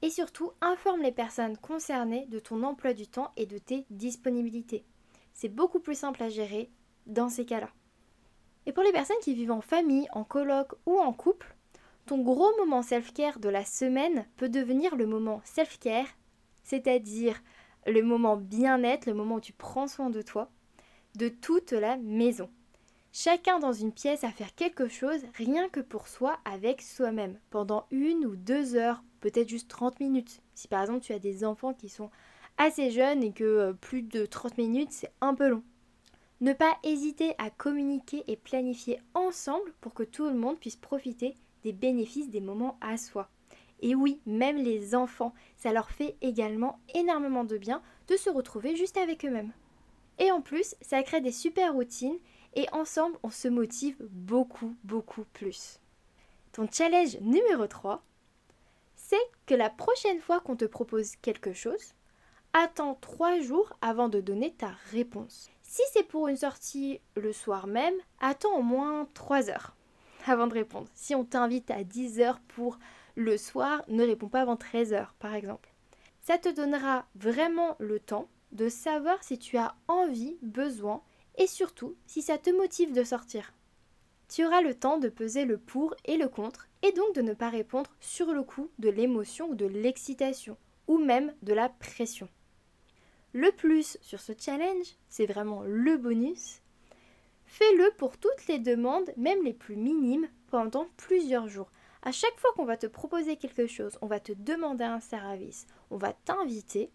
Et 0.01 0.09
surtout, 0.09 0.51
informe 0.61 1.01
les 1.01 1.11
personnes 1.11 1.57
concernées 1.57 2.25
de 2.27 2.39
ton 2.39 2.63
emploi 2.63 2.93
du 2.93 3.07
temps 3.07 3.31
et 3.35 3.45
de 3.45 3.57
tes 3.57 3.85
disponibilités. 3.89 4.85
C'est 5.33 5.49
beaucoup 5.49 5.79
plus 5.79 5.95
simple 5.95 6.23
à 6.23 6.29
gérer 6.29 6.69
dans 7.05 7.29
ces 7.29 7.45
cas-là. 7.45 7.69
Et 8.65 8.71
pour 8.71 8.83
les 8.83 8.91
personnes 8.91 9.17
qui 9.21 9.33
vivent 9.33 9.51
en 9.51 9.61
famille, 9.61 10.07
en 10.13 10.23
coloc 10.23 10.73
ou 10.85 10.99
en 10.99 11.11
couple, 11.11 11.55
ton 12.05 12.19
gros 12.19 12.55
moment 12.57 12.81
self-care 12.81 13.39
de 13.39 13.49
la 13.49 13.65
semaine 13.65 14.25
peut 14.37 14.49
devenir 14.49 14.95
le 14.95 15.05
moment 15.05 15.41
self-care, 15.43 16.07
c'est-à-dire 16.63 17.41
le 17.85 18.01
moment 18.01 18.37
bien-être, 18.37 19.05
le 19.05 19.13
moment 19.13 19.35
où 19.35 19.41
tu 19.41 19.53
prends 19.53 19.87
soin 19.87 20.09
de 20.09 20.21
toi, 20.21 20.49
de 21.15 21.29
toute 21.29 21.71
la 21.71 21.97
maison. 21.97 22.49
Chacun 23.11 23.57
dans 23.57 23.73
une 23.73 23.91
pièce 23.91 24.23
à 24.23 24.29
faire 24.29 24.53
quelque 24.53 24.87
chose 24.87 25.21
rien 25.33 25.67
que 25.69 25.79
pour 25.79 26.07
soi 26.07 26.37
avec 26.45 26.81
soi-même, 26.81 27.39
pendant 27.49 27.87
une 27.89 28.25
ou 28.25 28.35
deux 28.35 28.75
heures, 28.75 29.03
peut-être 29.19 29.49
juste 29.49 29.67
30 29.67 29.99
minutes. 29.99 30.41
Si 30.53 30.67
par 30.67 30.81
exemple 30.81 31.03
tu 31.03 31.13
as 31.13 31.19
des 31.19 31.43
enfants 31.43 31.73
qui 31.73 31.89
sont 31.89 32.11
assez 32.57 32.91
jeunes 32.91 33.23
et 33.23 33.31
que 33.31 33.43
euh, 33.43 33.73
plus 33.73 34.03
de 34.03 34.25
30 34.27 34.59
minutes 34.59 34.91
c'est 34.91 35.11
un 35.21 35.33
peu 35.33 35.49
long. 35.49 35.63
Ne 36.41 36.53
pas 36.53 36.77
hésiter 36.83 37.33
à 37.39 37.49
communiquer 37.49 38.23
et 38.27 38.37
planifier 38.37 38.99
ensemble 39.15 39.73
pour 39.81 39.93
que 39.93 40.03
tout 40.03 40.25
le 40.25 40.35
monde 40.35 40.59
puisse 40.59 40.75
profiter 40.75 41.33
des 41.63 41.73
bénéfices 41.73 42.29
des 42.29 42.41
moments 42.41 42.77
à 42.79 42.97
soi. 42.97 43.27
Et 43.81 43.95
oui, 43.95 44.21
même 44.25 44.57
les 44.57 44.93
enfants, 44.93 45.33
ça 45.57 45.73
leur 45.73 45.89
fait 45.89 46.15
également 46.21 46.79
énormément 46.93 47.43
de 47.43 47.57
bien 47.57 47.81
de 48.07 48.15
se 48.15 48.29
retrouver 48.29 48.75
juste 48.75 48.97
avec 48.97 49.25
eux-mêmes. 49.25 49.51
Et 50.19 50.31
en 50.31 50.41
plus, 50.41 50.75
ça 50.81 51.01
crée 51.01 51.21
des 51.21 51.31
super 51.31 51.73
routines 51.73 52.17
et 52.55 52.67
ensemble, 52.71 53.17
on 53.23 53.29
se 53.29 53.47
motive 53.47 53.97
beaucoup, 54.09 54.75
beaucoup 54.83 55.25
plus. 55.33 55.79
Ton 56.51 56.67
challenge 56.71 57.19
numéro 57.21 57.67
3, 57.67 58.03
c'est 58.95 59.15
que 59.45 59.55
la 59.55 59.69
prochaine 59.69 60.19
fois 60.19 60.39
qu'on 60.39 60.55
te 60.55 60.65
propose 60.65 61.15
quelque 61.17 61.53
chose, 61.53 61.93
attends 62.53 62.97
3 63.01 63.39
jours 63.39 63.73
avant 63.81 64.09
de 64.09 64.19
donner 64.19 64.53
ta 64.53 64.71
réponse. 64.91 65.49
Si 65.61 65.81
c'est 65.93 66.03
pour 66.03 66.27
une 66.27 66.37
sortie 66.37 66.99
le 67.15 67.31
soir 67.31 67.67
même, 67.67 67.93
attends 68.19 68.57
au 68.57 68.63
moins 68.63 69.07
3 69.13 69.49
heures 69.49 69.75
avant 70.25 70.47
de 70.47 70.53
répondre. 70.53 70.87
Si 70.95 71.13
on 71.13 71.23
t'invite 71.23 71.69
à 71.71 71.83
10 71.83 72.19
heures 72.21 72.39
pour 72.47 72.79
le 73.15 73.37
soir, 73.37 73.83
ne 73.87 74.03
réponds 74.03 74.29
pas 74.29 74.41
avant 74.41 74.55
13 74.55 74.93
heures, 74.93 75.13
par 75.19 75.33
exemple. 75.33 75.69
Ça 76.21 76.37
te 76.37 76.49
donnera 76.49 77.05
vraiment 77.15 77.75
le 77.79 77.99
temps 77.99 78.27
de 78.51 78.69
savoir 78.69 79.23
si 79.23 79.37
tu 79.37 79.57
as 79.57 79.75
envie, 79.87 80.37
besoin 80.41 81.01
et 81.39 81.47
surtout 81.47 81.95
si 82.05 82.21
ça 82.21 82.37
te 82.37 82.51
motive 82.51 82.93
de 82.93 83.03
sortir. 83.03 83.53
Tu 84.27 84.45
auras 84.45 84.61
le 84.61 84.75
temps 84.75 84.99
de 84.99 85.09
peser 85.09 85.45
le 85.45 85.57
pour 85.57 85.95
et 86.05 86.17
le 86.17 86.27
contre 86.27 86.67
et 86.83 86.91
donc 86.91 87.15
de 87.15 87.21
ne 87.21 87.33
pas 87.33 87.49
répondre 87.49 87.95
sur 87.99 88.31
le 88.31 88.43
coup 88.43 88.69
de 88.77 88.89
l'émotion 88.89 89.49
ou 89.49 89.55
de 89.55 89.65
l'excitation 89.65 90.55
ou 90.87 90.99
même 90.99 91.33
de 91.41 91.53
la 91.53 91.69
pression. 91.69 92.29
Le 93.33 93.51
plus 93.51 93.97
sur 94.01 94.19
ce 94.19 94.33
challenge, 94.37 94.95
c'est 95.07 95.25
vraiment 95.25 95.63
le 95.63 95.97
bonus. 95.97 96.61
Fais-le 97.45 97.91
pour 97.97 98.17
toutes 98.17 98.47
les 98.47 98.59
demandes, 98.59 99.11
même 99.17 99.43
les 99.43 99.53
plus 99.53 99.75
minimes, 99.75 100.27
pendant 100.47 100.87
plusieurs 100.97 101.47
jours. 101.47 101.71
À 102.01 102.11
chaque 102.11 102.37
fois 102.37 102.51
qu'on 102.55 102.65
va 102.65 102.77
te 102.77 102.87
proposer 102.87 103.35
quelque 103.35 103.67
chose, 103.67 103.97
on 104.01 104.07
va 104.07 104.19
te 104.19 104.31
demander 104.31 104.83
un 104.83 104.99
service, 104.99 105.67
on 105.89 105.97
va 105.97 106.13
t'inviter, 106.13 106.91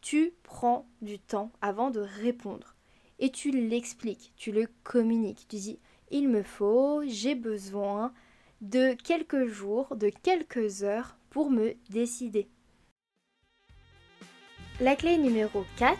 tu 0.00 0.34
prends 0.42 0.86
du 1.00 1.18
temps 1.18 1.52
avant 1.60 1.90
de 1.90 2.00
répondre. 2.00 2.74
Et 3.22 3.30
tu 3.30 3.52
l'expliques, 3.52 4.32
tu 4.36 4.50
le 4.50 4.66
communiques. 4.82 5.46
Tu 5.48 5.54
dis, 5.54 5.78
il 6.10 6.28
me 6.28 6.42
faut, 6.42 7.04
j'ai 7.06 7.36
besoin 7.36 8.12
de 8.62 8.94
quelques 8.94 9.46
jours, 9.46 9.94
de 9.94 10.08
quelques 10.08 10.82
heures 10.82 11.16
pour 11.30 11.48
me 11.48 11.74
décider. 11.88 12.48
La 14.80 14.96
clé 14.96 15.18
numéro 15.18 15.64
4, 15.78 15.96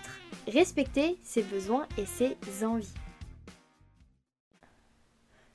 respecter 0.49 1.17
ses 1.23 1.45
besoins 1.45 1.87
et 1.97 2.07
ses 2.07 2.37
envies. 2.65 2.93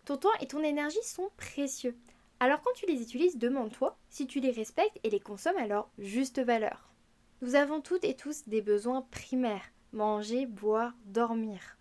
Ton 0.05 0.15
temps 0.15 0.29
et 0.39 0.47
ton 0.47 0.63
énergie 0.63 1.03
sont 1.03 1.29
précieux. 1.35 1.97
Alors 2.39 2.61
quand 2.61 2.71
tu 2.75 2.85
les 2.85 3.01
utilises, 3.01 3.37
demande-toi 3.37 3.97
si 4.09 4.25
tu 4.25 4.39
les 4.39 4.51
respectes 4.51 5.01
et 5.03 5.09
les 5.09 5.19
consommes 5.19 5.57
à 5.57 5.67
leur 5.67 5.89
juste 5.99 6.39
valeur. 6.39 6.93
Nous 7.41 7.55
avons 7.55 7.81
toutes 7.81 8.05
et 8.05 8.15
tous 8.15 8.47
des 8.47 8.61
besoins 8.61 9.01
primaires 9.11 9.69
manger, 9.93 10.45
boire, 10.45 10.93
dormir. 11.05 11.77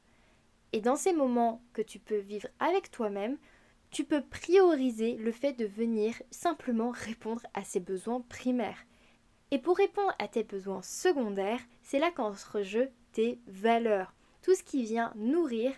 Et 0.72 0.80
dans 0.80 0.96
ces 0.96 1.12
moments 1.12 1.62
que 1.72 1.82
tu 1.82 1.98
peux 1.98 2.18
vivre 2.18 2.48
avec 2.58 2.90
toi-même, 2.90 3.38
tu 3.90 4.04
peux 4.04 4.22
prioriser 4.22 5.16
le 5.16 5.32
fait 5.32 5.52
de 5.52 5.64
venir 5.64 6.20
simplement 6.30 6.90
répondre 6.90 7.42
à 7.54 7.64
ces 7.64 7.80
besoins 7.80 8.20
primaires. 8.28 8.84
Et 9.50 9.58
pour 9.58 9.76
répondre 9.76 10.14
à 10.18 10.28
tes 10.28 10.42
besoins 10.42 10.82
secondaires, 10.82 11.60
c'est 11.82 11.98
là 11.98 12.10
qu'entre 12.10 12.62
jeu 12.62 12.90
tes 13.12 13.38
valeurs, 13.46 14.12
tout 14.42 14.54
ce 14.54 14.62
qui 14.62 14.82
vient 14.82 15.12
nourrir 15.14 15.72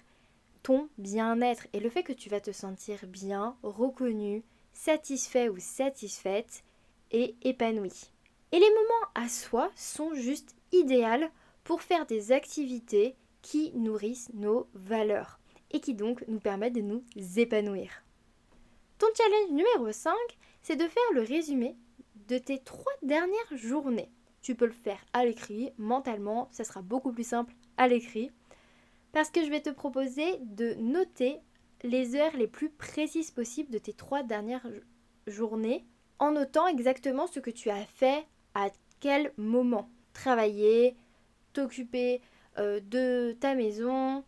ton 0.63 0.89
bien-être 0.99 1.67
et 1.73 1.81
le 1.81 1.91
fait 1.91 2.03
que 2.03 2.13
tu 2.13 2.29
vas 2.29 2.41
te 2.41 2.51
sentir 2.51 3.07
bien, 3.07 3.57
reconnu, 3.63 4.43
satisfait 4.73 5.49
ou 5.49 5.59
satisfaite 5.59 6.65
et 7.11 7.37
épanoui. 7.43 8.11
Et 8.53 8.59
les 8.59 8.71
moments 8.71 9.09
à 9.15 9.29
soi 9.29 9.71
sont 9.77 10.15
juste 10.15 10.57
idéaux 10.73 11.29
pour 11.69 11.83
faire 11.83 12.07
des 12.07 12.33
activités 12.33 13.15
qui 13.43 13.73
nourrissent 13.75 14.31
nos 14.33 14.71
valeurs 14.73 15.39
et 15.71 15.81
qui 15.81 15.93
donc 15.93 16.25
nous 16.27 16.41
permettent 16.41 16.77
de 16.77 16.81
nous 16.81 17.05
épanouir. 17.37 17.91
Ton 18.97 19.09
challenge 19.15 19.51
numéro 19.51 19.93
5, 19.93 20.15
c'est 20.63 20.77
de 20.77 20.89
faire 20.89 21.13
le 21.13 21.21
résumé 21.21 21.77
de 22.27 22.39
tes 22.39 22.59
trois 22.61 22.95
dernières 23.03 23.55
journées. 23.55 24.11
tu 24.41 24.55
peux 24.55 24.65
le 24.65 24.73
faire 24.73 25.05
à 25.13 25.27
l'écrit, 25.27 25.75
mentalement, 25.77 26.49
ça 26.53 26.65
sera 26.65 26.81
beaucoup 26.81 27.13
plus 27.13 27.29
simple 27.29 27.53
à 27.77 27.87
l'écrit. 27.87 28.31
Parce 29.13 29.29
que 29.29 29.45
je 29.45 29.51
vais 29.51 29.61
te 29.61 29.69
proposer 29.69 30.39
de 30.41 30.73
noter 30.73 31.37
les 31.83 32.15
heures 32.15 32.35
les 32.39 32.49
plus 32.49 32.71
précises 32.71 33.31
possibles 33.31 33.71
de 33.71 33.79
tes 33.79 33.93
trois 33.93 34.23
dernières 34.23 34.67
journées 35.27 35.85
en 36.19 36.33
notant 36.33 36.67
exactement 36.67 37.27
ce 37.27 37.41
que 37.41 37.51
tu 37.51 37.69
as 37.69 37.85
fait 37.85 38.25
à 38.55 38.71
quel 39.01 39.35
moment. 39.37 39.91
Travailler, 40.15 40.97
t'occuper 41.59 42.21
euh, 42.59 42.79
de 42.79 43.37
ta 43.41 43.57
maison, 43.57 44.23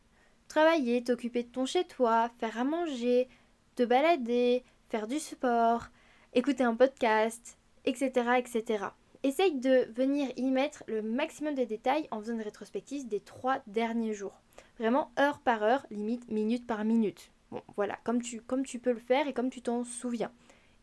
travailler, 0.49 1.05
t'occuper 1.05 1.45
de 1.45 1.49
ton 1.49 1.65
chez-toi, 1.65 2.29
faire 2.41 2.59
à 2.59 2.65
manger, 2.65 3.29
te 3.77 3.85
balader, 3.85 4.65
faire 4.89 5.07
du 5.07 5.21
sport, 5.21 5.87
écouter 6.35 6.65
un 6.65 6.75
podcast, 6.75 7.57
etc. 7.85 8.11
etc. 8.39 8.87
Essaye 9.23 9.61
de 9.61 9.89
venir 9.95 10.29
y 10.37 10.51
mettre 10.51 10.83
le 10.89 11.03
maximum 11.03 11.55
de 11.55 11.63
détails 11.63 12.09
en 12.11 12.19
faisant 12.19 12.33
une 12.33 12.43
rétrospective 12.43 13.07
des 13.07 13.21
trois 13.21 13.63
derniers 13.69 14.15
jours. 14.15 14.41
Vraiment 14.81 15.13
heure 15.21 15.39
par 15.39 15.63
heure, 15.63 15.87
limite 15.93 16.29
minute 16.33 16.67
par 16.67 16.85
minute. 16.85 17.31
Bon, 17.53 17.63
voilà, 17.77 17.97
comme 18.03 18.23
tu, 18.23 18.41
comme 18.41 18.65
tu 18.65 18.81
peux 18.81 18.93
le 18.93 18.99
faire 18.99 19.29
et 19.29 19.33
comme 19.33 19.51
tu 19.51 19.63
t'en 19.63 19.85
souviens. 19.85 20.33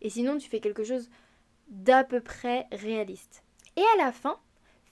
Et 0.01 0.10
sinon, 0.10 0.38
tu 0.38 0.50
fais 0.50 0.62
quelque 0.62 0.86
chose 0.86 1.10
d'à 1.68 2.06
peu 2.06 2.22
près 2.22 2.68
réaliste. 2.72 3.44
Et 3.75 3.84
à 3.96 4.06
la 4.06 4.13
fin, 4.13 4.39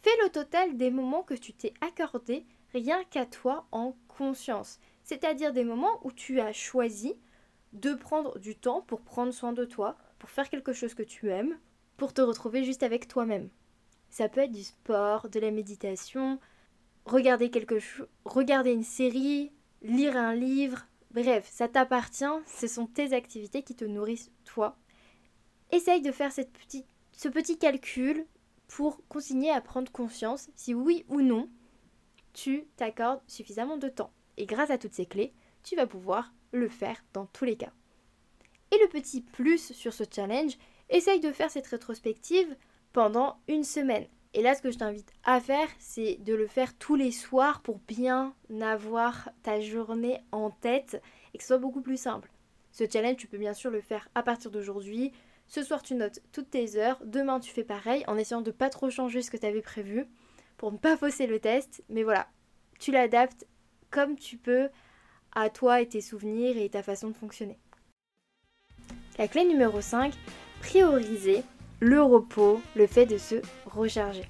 fais 0.05 0.23
le 0.23 0.29
total 0.29 0.77
des 0.77 0.91
moments 0.91 1.23
que 1.23 1.33
tu 1.33 1.51
t'es 1.51 1.73
accordé 1.81 2.45
rien 2.73 3.03
qu'à 3.05 3.25
toi 3.25 3.65
en 3.71 3.95
conscience. 4.07 4.79
C'est-à-dire 5.03 5.51
des 5.51 5.63
moments 5.63 5.99
où 6.03 6.11
tu 6.11 6.39
as 6.39 6.53
choisi 6.53 7.15
de 7.73 7.95
prendre 7.95 8.37
du 8.37 8.55
temps 8.55 8.81
pour 8.81 9.01
prendre 9.01 9.33
soin 9.33 9.51
de 9.51 9.65
toi, 9.65 9.97
pour 10.19 10.29
faire 10.29 10.49
quelque 10.49 10.73
chose 10.73 10.93
que 10.93 11.01
tu 11.01 11.31
aimes, 11.31 11.57
pour 11.97 12.13
te 12.13 12.21
retrouver 12.21 12.63
juste 12.63 12.83
avec 12.83 13.07
toi-même. 13.07 13.49
Ça 14.11 14.29
peut 14.29 14.41
être 14.41 14.51
du 14.51 14.63
sport, 14.63 15.27
de 15.27 15.39
la 15.39 15.49
méditation, 15.49 16.39
regarder 17.05 17.49
quelque 17.49 17.79
regarder 18.25 18.73
une 18.73 18.83
série, 18.83 19.51
lire 19.81 20.15
un 20.15 20.35
livre, 20.35 20.85
bref, 21.09 21.49
ça 21.51 21.67
t'appartient, 21.67 22.25
ce 22.45 22.67
sont 22.67 22.85
tes 22.85 23.13
activités 23.13 23.63
qui 23.63 23.73
te 23.73 23.85
nourrissent 23.85 24.31
toi. 24.43 24.77
Essaye 25.71 26.03
de 26.03 26.11
faire 26.11 26.31
cette 26.31 26.53
petite, 26.53 26.85
ce 27.11 27.27
petit 27.27 27.57
calcul 27.57 28.27
pour 28.67 29.01
continuer 29.07 29.49
à 29.49 29.61
prendre 29.61 29.91
conscience 29.91 30.49
si 30.55 30.73
oui 30.73 31.05
ou 31.07 31.21
non 31.21 31.49
tu 32.33 32.65
t'accordes 32.75 33.21
suffisamment 33.27 33.77
de 33.77 33.87
temps. 33.87 34.11
Et 34.37 34.45
grâce 34.45 34.69
à 34.69 34.77
toutes 34.77 34.93
ces 34.93 35.05
clés, 35.05 35.33
tu 35.63 35.75
vas 35.75 35.87
pouvoir 35.87 36.33
le 36.51 36.67
faire 36.67 37.03
dans 37.13 37.25
tous 37.27 37.45
les 37.45 37.55
cas. 37.55 37.71
Et 38.71 38.77
le 38.77 38.89
petit 38.89 39.21
plus 39.21 39.71
sur 39.73 39.93
ce 39.93 40.03
challenge, 40.13 40.57
essaye 40.89 41.19
de 41.19 41.31
faire 41.31 41.49
cette 41.49 41.67
rétrospective 41.67 42.55
pendant 42.91 43.37
une 43.47 43.63
semaine. 43.63 44.07
Et 44.33 44.41
là, 44.41 44.53
ce 44.53 44.61
que 44.61 44.69
je 44.69 44.77
t'invite 44.77 45.13
à 45.23 45.39
faire, 45.39 45.69
c'est 45.79 46.17
de 46.17 46.33
le 46.33 46.47
faire 46.47 46.77
tous 46.77 46.95
les 46.95 47.11
soirs 47.11 47.61
pour 47.61 47.79
bien 47.87 48.35
avoir 48.61 49.29
ta 49.43 49.61
journée 49.61 50.19
en 50.33 50.49
tête 50.49 51.01
et 51.33 51.37
que 51.37 51.43
ce 51.43 51.47
soit 51.47 51.57
beaucoup 51.57 51.81
plus 51.81 51.97
simple. 51.97 52.29
Ce 52.71 52.83
challenge, 52.91 53.15
tu 53.15 53.27
peux 53.27 53.37
bien 53.37 53.53
sûr 53.53 53.71
le 53.71 53.79
faire 53.79 54.09
à 54.13 54.23
partir 54.23 54.51
d'aujourd'hui. 54.51 55.13
Ce 55.47 55.63
soir, 55.63 55.83
tu 55.83 55.95
notes 55.95 56.21
toutes 56.31 56.49
tes 56.49 56.75
heures. 56.75 56.99
Demain, 57.05 57.39
tu 57.39 57.51
fais 57.51 57.63
pareil 57.63 58.03
en 58.07 58.17
essayant 58.17 58.41
de 58.41 58.51
pas 58.51 58.69
trop 58.69 58.89
changer 58.89 59.21
ce 59.21 59.31
que 59.31 59.37
tu 59.37 59.45
avais 59.45 59.61
prévu 59.61 60.07
pour 60.57 60.71
ne 60.71 60.77
pas 60.77 60.97
fausser 60.97 61.27
le 61.27 61.39
test. 61.39 61.83
Mais 61.89 62.03
voilà, 62.03 62.27
tu 62.79 62.91
l'adaptes 62.91 63.45
comme 63.91 64.15
tu 64.15 64.37
peux 64.37 64.69
à 65.33 65.49
toi 65.49 65.81
et 65.81 65.87
tes 65.87 66.01
souvenirs 66.01 66.57
et 66.57 66.69
ta 66.69 66.83
façon 66.83 67.09
de 67.09 67.15
fonctionner. 67.15 67.59
La 69.17 69.27
clé 69.27 69.45
numéro 69.45 69.79
5, 69.79 70.13
prioriser 70.59 71.43
le 71.79 72.01
repos, 72.01 72.61
le 72.75 72.87
fait 72.87 73.05
de 73.05 73.17
se 73.17 73.35
recharger. 73.65 74.27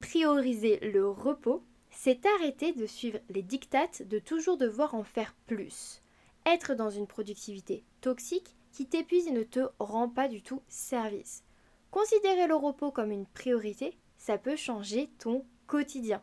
Prioriser 0.00 0.78
le 0.80 1.08
repos, 1.08 1.62
c'est 1.90 2.26
arrêter 2.26 2.72
de 2.72 2.86
suivre 2.86 3.18
les 3.30 3.42
dictates 3.42 4.02
de 4.02 4.18
toujours 4.18 4.58
devoir 4.58 4.94
en 4.94 5.04
faire 5.04 5.34
plus. 5.46 6.02
Être 6.46 6.74
dans 6.74 6.90
une 6.90 7.06
productivité 7.06 7.84
toxique 8.00 8.56
qui 8.74 8.86
t'épuise 8.86 9.28
et 9.28 9.32
ne 9.32 9.44
te 9.44 9.60
rend 9.78 10.08
pas 10.08 10.26
du 10.28 10.42
tout 10.42 10.60
service. 10.68 11.44
Considérer 11.92 12.48
le 12.48 12.56
repos 12.56 12.90
comme 12.90 13.12
une 13.12 13.24
priorité, 13.26 13.96
ça 14.18 14.36
peut 14.36 14.56
changer 14.56 15.08
ton 15.18 15.46
quotidien 15.68 16.22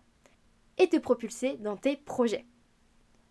et 0.77 0.89
te 0.89 0.97
propulser 0.97 1.55
dans 1.57 1.77
tes 1.77 1.95
projets. 1.95 2.45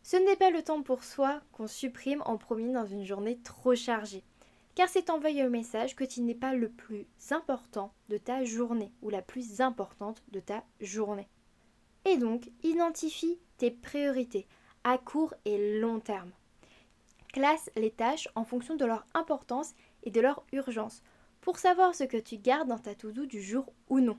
Ce 0.02 0.16
n'est 0.16 0.36
pas 0.36 0.50
le 0.50 0.62
temps 0.62 0.82
pour 0.82 1.04
soi 1.04 1.42
qu'on 1.52 1.66
supprime 1.66 2.22
en 2.24 2.38
premier 2.38 2.72
dans 2.72 2.86
une 2.86 3.04
journée 3.04 3.38
trop 3.40 3.74
chargée, 3.74 4.24
car 4.74 4.88
c'est 4.88 5.10
envoyer 5.10 5.42
un 5.42 5.50
message 5.50 5.94
que 5.94 6.04
tu 6.04 6.22
n'es 6.22 6.34
pas 6.34 6.54
le 6.54 6.70
plus 6.70 7.06
important 7.30 7.92
de 8.08 8.16
ta 8.16 8.42
journée 8.44 8.90
ou 9.02 9.10
la 9.10 9.20
plus 9.20 9.60
importante 9.60 10.22
de 10.32 10.40
ta 10.40 10.64
journée. 10.80 11.28
Et 12.06 12.16
donc, 12.16 12.50
identifie 12.62 13.38
tes 13.58 13.70
priorités 13.70 14.46
à 14.82 14.96
court 14.96 15.34
et 15.44 15.78
long 15.78 16.00
terme. 16.00 16.32
Classe 17.32 17.70
les 17.76 17.90
tâches 17.90 18.28
en 18.34 18.44
fonction 18.44 18.74
de 18.76 18.84
leur 18.84 19.06
importance 19.14 19.74
et 20.02 20.10
de 20.10 20.20
leur 20.20 20.44
urgence 20.52 21.02
pour 21.40 21.58
savoir 21.58 21.94
ce 21.94 22.04
que 22.04 22.16
tu 22.16 22.36
gardes 22.36 22.68
dans 22.68 22.78
ta 22.78 22.94
to-do 22.94 23.26
du 23.26 23.42
jour 23.42 23.72
ou 23.88 24.00
non. 24.00 24.18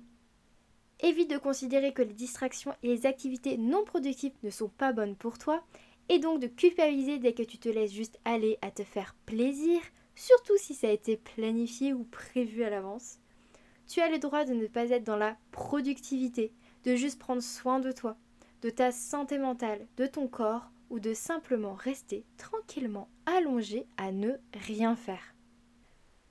Évite 1.02 1.30
de 1.30 1.38
considérer 1.38 1.94
que 1.94 2.04
les 2.04 2.14
distractions 2.14 2.76
et 2.84 2.88
les 2.88 3.06
activités 3.06 3.58
non 3.58 3.84
productives 3.84 4.36
ne 4.44 4.50
sont 4.50 4.70
pas 4.70 4.94
bonnes 4.94 5.16
pour 5.16 5.38
toi 5.38 5.64
et 6.10 6.20
donc 6.20 6.40
de 6.40 6.48
culpabiliser 6.48 7.18
dès 7.18 7.34
que 7.34 7.44
tu 7.44 7.58
te 7.58 7.70
laisses 7.70 7.94
juste 7.94 8.20
aller 8.24 8.58
à 8.62 8.72
te 8.72 8.84
faire 8.84 9.16
plaisir, 9.26 9.82
surtout 10.16 10.58
si 10.58 10.74
ça 10.74 10.88
a 10.88 10.92
été 10.92 11.18
planifié 11.18 11.94
ou 11.94 12.04
prévu 12.04 12.64
à 12.64 12.70
l'avance. 12.70 13.18
Tu 13.88 14.00
as 14.00 14.10
le 14.10 14.20
droit 14.20 14.46
de 14.46 14.54
ne 14.54 14.68
pas 14.68 14.90
être 14.90 15.04
dans 15.04 15.18
la 15.18 15.36
productivité, 15.52 16.54
de 16.86 16.96
juste 16.96 17.20
prendre 17.20 17.42
soin 17.42 17.80
de 17.80 17.92
toi, 17.92 18.16
de 18.62 18.70
ta 18.70 18.92
santé 18.92 19.38
mentale, 19.38 19.88
de 19.98 20.06
ton 20.06 20.28
corps 20.28 20.70
ou 20.92 21.00
de 21.00 21.14
simplement 21.14 21.74
rester 21.74 22.26
tranquillement 22.38 23.10
allongé 23.26 23.88
à 23.98 24.12
ne 24.12 24.34
rien 24.54 24.96
faire. 24.96 25.34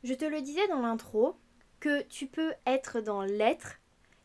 Je 0.05 0.15
te 0.15 0.25
le 0.25 0.41
disais 0.41 0.69
dans 0.69 0.83
l'intro 0.83 1.35
que 1.81 2.03
tu 2.03 2.27
peux 2.27 2.53
être 2.67 3.01
dans 3.01 3.23
l'être 3.23 3.81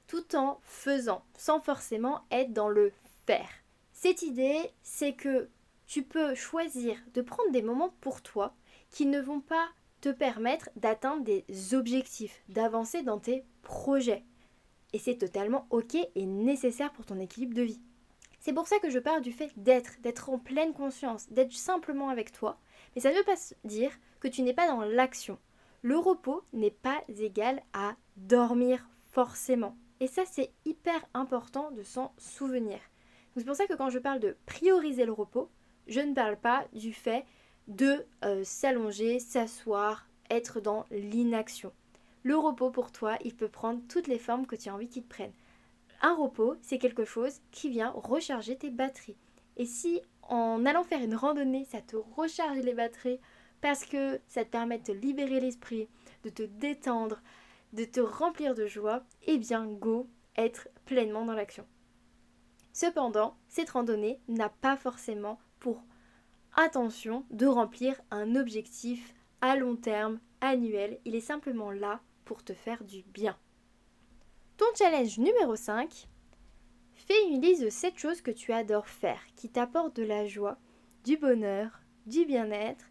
tout 0.07 0.35
en 0.35 0.59
faisant, 0.61 1.23
sans 1.37 1.59
forcément 1.59 2.25
être 2.31 2.53
dans 2.53 2.69
le 2.69 2.91
faire. 3.25 3.49
Cette 3.93 4.21
idée, 4.21 4.69
c'est 4.83 5.13
que 5.13 5.49
tu 5.87 6.03
peux 6.03 6.35
choisir 6.35 6.97
de 7.13 7.21
prendre 7.21 7.51
des 7.51 7.61
moments 7.61 7.95
pour 8.01 8.21
toi 8.21 8.53
qui 8.91 9.05
ne 9.05 9.19
vont 9.19 9.41
pas 9.41 9.69
te 10.01 10.09
permettre 10.09 10.69
d'atteindre 10.75 11.23
des 11.23 11.73
objectifs, 11.73 12.43
d'avancer 12.49 13.03
dans 13.03 13.19
tes 13.19 13.43
projets. 13.61 14.23
Et 14.93 14.99
c'est 14.99 15.17
totalement 15.17 15.65
ok 15.69 15.95
et 15.95 16.25
nécessaire 16.25 16.91
pour 16.91 17.05
ton 17.05 17.19
équilibre 17.19 17.55
de 17.55 17.63
vie. 17.63 17.81
C'est 18.45 18.53
pour 18.53 18.67
ça 18.67 18.77
que 18.77 18.91
je 18.91 18.99
parle 18.99 19.23
du 19.23 19.31
fait 19.31 19.51
d'être, 19.57 19.99
d'être 20.03 20.29
en 20.29 20.37
pleine 20.37 20.73
conscience, 20.73 21.27
d'être 21.31 21.51
simplement 21.51 22.09
avec 22.09 22.31
toi. 22.31 22.59
Mais 22.93 23.01
ça 23.01 23.09
ne 23.09 23.17
veut 23.17 23.23
pas 23.23 23.33
dire 23.63 23.89
que 24.19 24.27
tu 24.27 24.43
n'es 24.43 24.53
pas 24.53 24.67
dans 24.67 24.81
l'action. 24.81 25.39
Le 25.81 25.97
repos 25.97 26.43
n'est 26.53 26.69
pas 26.69 27.01
égal 27.07 27.63
à 27.73 27.95
dormir 28.17 28.87
forcément. 29.09 29.75
Et 29.99 30.05
ça, 30.05 30.25
c'est 30.27 30.51
hyper 30.63 31.03
important 31.15 31.71
de 31.71 31.81
s'en 31.81 32.13
souvenir. 32.19 32.77
C'est 33.35 33.45
pour 33.45 33.55
ça 33.55 33.65
que 33.65 33.73
quand 33.73 33.89
je 33.89 33.97
parle 33.97 34.19
de 34.19 34.37
prioriser 34.45 35.05
le 35.05 35.11
repos, 35.11 35.49
je 35.87 36.01
ne 36.01 36.13
parle 36.13 36.37
pas 36.37 36.67
du 36.71 36.93
fait 36.93 37.25
de 37.67 38.05
euh, 38.23 38.43
s'allonger, 38.43 39.17
s'asseoir, 39.17 40.07
être 40.29 40.61
dans 40.61 40.85
l'inaction. 40.91 41.73
Le 42.21 42.37
repos 42.37 42.69
pour 42.69 42.91
toi, 42.91 43.17
il 43.23 43.35
peut 43.35 43.49
prendre 43.49 43.81
toutes 43.89 44.07
les 44.07 44.19
formes 44.19 44.45
que 44.45 44.55
tu 44.55 44.69
as 44.69 44.75
envie 44.75 44.87
qu'il 44.87 45.03
prenne. 45.03 45.33
Un 46.01 46.15
repos, 46.15 46.55
c'est 46.61 46.77
quelque 46.77 47.05
chose 47.05 47.41
qui 47.51 47.69
vient 47.69 47.91
recharger 47.91 48.57
tes 48.57 48.69
batteries. 48.69 49.17
Et 49.57 49.65
si 49.65 50.01
en 50.23 50.65
allant 50.65 50.83
faire 50.83 51.01
une 51.01 51.15
randonnée, 51.15 51.65
ça 51.65 51.81
te 51.81 51.95
recharge 51.95 52.59
les 52.59 52.73
batteries 52.73 53.19
parce 53.61 53.85
que 53.85 54.19
ça 54.27 54.43
te 54.43 54.49
permet 54.49 54.79
de 54.79 54.83
te 54.83 54.91
libérer 54.91 55.39
l'esprit, 55.39 55.87
de 56.23 56.29
te 56.29 56.43
détendre, 56.43 57.21
de 57.73 57.85
te 57.85 57.99
remplir 57.99 58.55
de 58.55 58.67
joie, 58.67 59.03
eh 59.27 59.37
bien 59.37 59.65
go, 59.65 60.07
être 60.35 60.67
pleinement 60.85 61.25
dans 61.25 61.33
l'action. 61.33 61.65
Cependant, 62.73 63.37
cette 63.47 63.69
randonnée 63.69 64.19
n'a 64.27 64.49
pas 64.49 64.75
forcément 64.75 65.39
pour 65.59 65.83
intention 66.57 67.25
de 67.31 67.45
remplir 67.45 67.99
un 68.11 68.35
objectif 68.35 69.13
à 69.41 69.55
long 69.55 69.75
terme, 69.75 70.19
annuel, 70.41 70.99
il 71.05 71.15
est 71.15 71.21
simplement 71.21 71.71
là 71.71 72.01
pour 72.23 72.43
te 72.43 72.53
faire 72.53 72.83
du 72.83 73.03
bien. 73.03 73.37
Ton 74.57 74.65
challenge 74.77 75.17
numéro 75.17 75.57
5, 75.57 76.07
fais 76.93 77.27
une 77.27 77.41
liste 77.41 77.61
de 77.61 77.69
7 77.69 77.99
choses 77.99 78.21
que 78.21 78.31
tu 78.31 78.53
adores 78.53 78.87
faire, 78.87 79.19
qui 79.35 79.49
t'apportent 79.49 79.97
de 79.97 80.03
la 80.03 80.25
joie, 80.27 80.57
du 81.03 81.17
bonheur, 81.17 81.81
du 82.05 82.23
bien-être, 82.23 82.85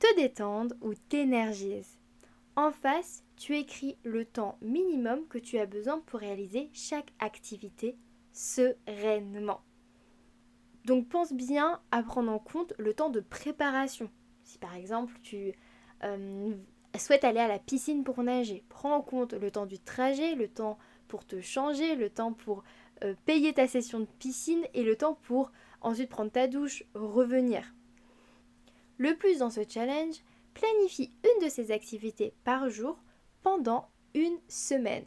te 0.00 0.16
détendent 0.16 0.76
ou 0.80 0.94
t'énergisent. 0.94 2.00
En 2.56 2.72
face, 2.72 3.22
tu 3.36 3.56
écris 3.56 3.96
le 4.02 4.24
temps 4.24 4.58
minimum 4.60 5.28
que 5.28 5.38
tu 5.38 5.58
as 5.58 5.66
besoin 5.66 6.00
pour 6.00 6.18
réaliser 6.18 6.70
chaque 6.72 7.12
activité 7.20 7.96
sereinement. 8.32 9.60
Donc 10.86 11.08
pense 11.08 11.32
bien 11.32 11.80
à 11.92 12.02
prendre 12.02 12.32
en 12.32 12.40
compte 12.40 12.72
le 12.78 12.94
temps 12.94 13.10
de 13.10 13.20
préparation. 13.20 14.10
Si 14.42 14.58
par 14.58 14.74
exemple 14.74 15.14
tu 15.22 15.54
euh, 16.02 16.54
souhaites 16.98 17.24
aller 17.24 17.40
à 17.40 17.48
la 17.48 17.60
piscine 17.60 18.02
pour 18.02 18.22
nager, 18.24 18.64
prends 18.68 18.96
en 18.96 19.02
compte 19.02 19.34
le 19.34 19.52
temps 19.52 19.66
du 19.66 19.78
trajet, 19.78 20.34
le 20.34 20.48
temps 20.48 20.78
pour 21.08 21.24
te 21.24 21.40
changer, 21.40 21.96
le 21.96 22.10
temps 22.10 22.32
pour 22.32 22.64
euh, 23.04 23.14
payer 23.24 23.52
ta 23.52 23.66
session 23.66 24.00
de 24.00 24.06
piscine 24.18 24.64
et 24.74 24.82
le 24.82 24.96
temps 24.96 25.18
pour 25.22 25.52
ensuite 25.80 26.08
prendre 26.08 26.30
ta 26.30 26.48
douche, 26.48 26.84
revenir. 26.94 27.74
Le 28.98 29.14
plus 29.14 29.38
dans 29.38 29.50
ce 29.50 29.60
challenge, 29.68 30.16
planifie 30.54 31.10
une 31.22 31.44
de 31.44 31.50
ces 31.50 31.70
activités 31.70 32.32
par 32.44 32.70
jour 32.70 32.98
pendant 33.42 33.90
une 34.14 34.38
semaine. 34.48 35.04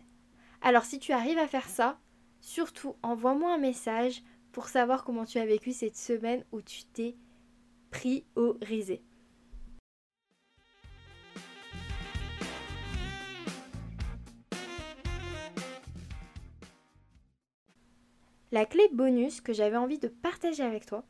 Alors 0.61 0.85
si 0.85 0.99
tu 0.99 1.11
arrives 1.11 1.39
à 1.39 1.47
faire 1.47 1.67
ça, 1.67 1.99
surtout 2.39 2.95
envoie-moi 3.01 3.53
un 3.53 3.57
message 3.57 4.21
pour 4.51 4.67
savoir 4.67 5.03
comment 5.03 5.25
tu 5.25 5.39
as 5.39 5.45
vécu 5.45 5.71
cette 5.71 5.97
semaine 5.97 6.43
où 6.51 6.61
tu 6.61 6.83
t'es 6.85 7.15
priorisé. 7.91 9.01
La 18.51 18.65
clé 18.65 18.89
bonus 18.91 19.41
que 19.41 19.53
j'avais 19.53 19.77
envie 19.77 19.99
de 19.99 20.07
partager 20.07 20.63
avec 20.63 20.87
toi, 20.87 21.03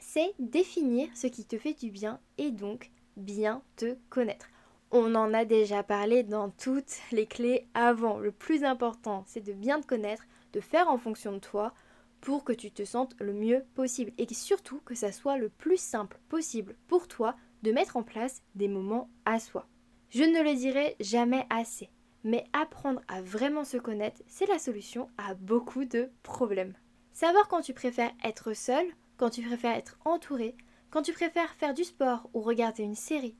c'est 0.00 0.32
définir 0.38 1.08
ce 1.14 1.26
qui 1.26 1.44
te 1.44 1.58
fait 1.58 1.74
du 1.74 1.90
bien 1.90 2.20
et 2.38 2.50
donc 2.50 2.90
bien 3.18 3.62
te 3.76 3.96
connaître. 4.08 4.48
On 4.90 5.14
en 5.14 5.34
a 5.34 5.44
déjà 5.44 5.82
parlé 5.82 6.22
dans 6.22 6.48
toutes 6.48 6.96
les 7.12 7.26
clés 7.26 7.68
avant. 7.74 8.18
Le 8.18 8.32
plus 8.32 8.64
important, 8.64 9.24
c'est 9.26 9.44
de 9.44 9.52
bien 9.52 9.82
te 9.82 9.86
connaître, 9.86 10.24
de 10.54 10.60
faire 10.60 10.88
en 10.88 10.96
fonction 10.96 11.32
de 11.32 11.38
toi 11.38 11.74
pour 12.22 12.44
que 12.44 12.54
tu 12.54 12.70
te 12.70 12.84
sentes 12.84 13.14
le 13.20 13.34
mieux 13.34 13.64
possible 13.74 14.12
et 14.16 14.32
surtout 14.32 14.80
que 14.86 14.94
ça 14.94 15.12
soit 15.12 15.36
le 15.36 15.50
plus 15.50 15.78
simple 15.78 16.18
possible 16.30 16.76
pour 16.86 17.08
toi 17.08 17.36
de 17.62 17.72
mettre 17.72 17.98
en 17.98 18.02
place 18.02 18.42
des 18.54 18.68
moments 18.68 19.10
à 19.26 19.38
soi. 19.38 19.66
Je 20.08 20.24
ne 20.24 20.42
le 20.42 20.54
dirai 20.54 20.96
jamais 21.00 21.44
assez, 21.50 21.90
mais 22.24 22.44
apprendre 22.52 23.00
à 23.08 23.22
vraiment 23.22 23.64
se 23.64 23.76
connaître, 23.76 24.22
c'est 24.26 24.46
la 24.46 24.58
solution 24.58 25.08
à 25.18 25.34
beaucoup 25.34 25.84
de 25.84 26.10
problèmes. 26.22 26.74
Savoir 27.12 27.48
quand 27.48 27.62
tu 27.62 27.74
préfères 27.74 28.12
être 28.24 28.52
seul, 28.52 28.86
quand 29.16 29.30
tu 29.30 29.42
préfères 29.42 29.76
être 29.76 29.98
entouré, 30.04 30.56
quand 30.90 31.02
tu 31.02 31.12
préfères 31.12 31.54
faire 31.54 31.74
du 31.74 31.84
sport 31.84 32.30
ou 32.34 32.40
regarder 32.40 32.82
une 32.82 32.94
série, 32.94 33.36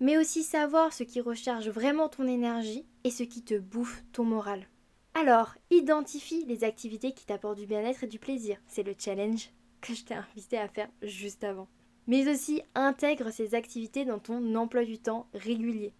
mais 0.00 0.16
aussi 0.16 0.42
savoir 0.42 0.92
ce 0.92 1.02
qui 1.02 1.20
recharge 1.20 1.68
vraiment 1.68 2.08
ton 2.08 2.26
énergie 2.26 2.86
et 3.04 3.10
ce 3.10 3.22
qui 3.22 3.42
te 3.42 3.54
bouffe 3.54 4.04
ton 4.12 4.24
moral. 4.24 4.68
Alors, 5.14 5.54
identifie 5.70 6.44
les 6.44 6.62
activités 6.62 7.12
qui 7.12 7.26
t'apportent 7.26 7.58
du 7.58 7.66
bien-être 7.66 8.04
et 8.04 8.08
du 8.08 8.18
plaisir. 8.18 8.58
C'est 8.68 8.84
le 8.84 8.94
challenge 8.96 9.50
que 9.80 9.94
je 9.94 10.04
t'ai 10.04 10.14
invité 10.14 10.58
à 10.58 10.68
faire 10.68 10.88
juste 11.02 11.42
avant. 11.42 11.68
Mais 12.06 12.30
aussi 12.30 12.62
intègre 12.74 13.30
ces 13.30 13.54
activités 13.54 14.04
dans 14.04 14.18
ton 14.18 14.54
emploi 14.54 14.84
du 14.84 14.98
temps 14.98 15.26
régulier. 15.34 15.92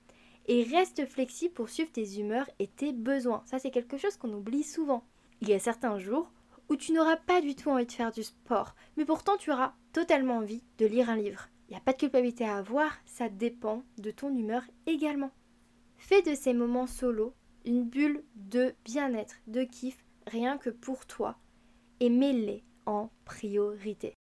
Et 0.49 0.65
reste 0.65 1.07
flexible 1.07 1.55
pour 1.55 1.69
suivre 1.69 1.93
tes 1.93 2.19
humeurs 2.19 2.49
et 2.59 2.67
tes 2.67 2.93
besoins. 2.93 3.43
Ça, 3.45 3.59
c'est 3.59 3.71
quelque 3.71 3.99
chose 3.99 4.17
qu'on 4.17 4.33
oublie 4.33 4.63
souvent. 4.63 5.05
Il 5.41 5.49
y 5.49 5.55
a 5.55 5.59
certains 5.59 5.99
jours 5.99 6.33
où 6.69 6.77
tu 6.77 6.93
n'auras 6.93 7.17
pas 7.17 7.41
du 7.41 7.55
tout 7.55 7.71
envie 7.71 7.87
de 7.87 7.93
faire 7.93 8.13
du 8.13 8.23
sport, 8.23 8.75
mais 8.97 9.05
pourtant 9.05 9.37
tu 9.37 9.51
auras 9.51 9.75
totalement 9.93 10.39
envie 10.39 10.65
de 10.79 10.87
lire 10.87 11.11
un 11.11 11.17
livre. 11.17 11.49
Il 11.69 11.73
n'y 11.73 11.77
a 11.77 11.81
pas 11.81 11.93
de 11.93 11.99
culpabilité 11.99 12.45
à 12.45 12.57
avoir, 12.57 12.93
ça 13.05 13.29
dépend 13.29 13.83
de 13.99 14.11
ton 14.11 14.35
humeur 14.35 14.63
également. 14.87 15.31
Fais 15.99 16.23
de 16.23 16.35
ces 16.35 16.55
moments 16.55 16.87
solo 16.87 17.35
une 17.65 17.85
bulle 17.85 18.25
de 18.35 18.75
bien-être, 18.85 19.37
de 19.47 19.65
kiff, 19.65 20.05
rien 20.27 20.57
que 20.57 20.71
pour 20.71 21.07
toi, 21.07 21.37
et 22.01 22.09
mets-les 22.09 22.65
en 22.87 23.11
priorité. 23.25 24.18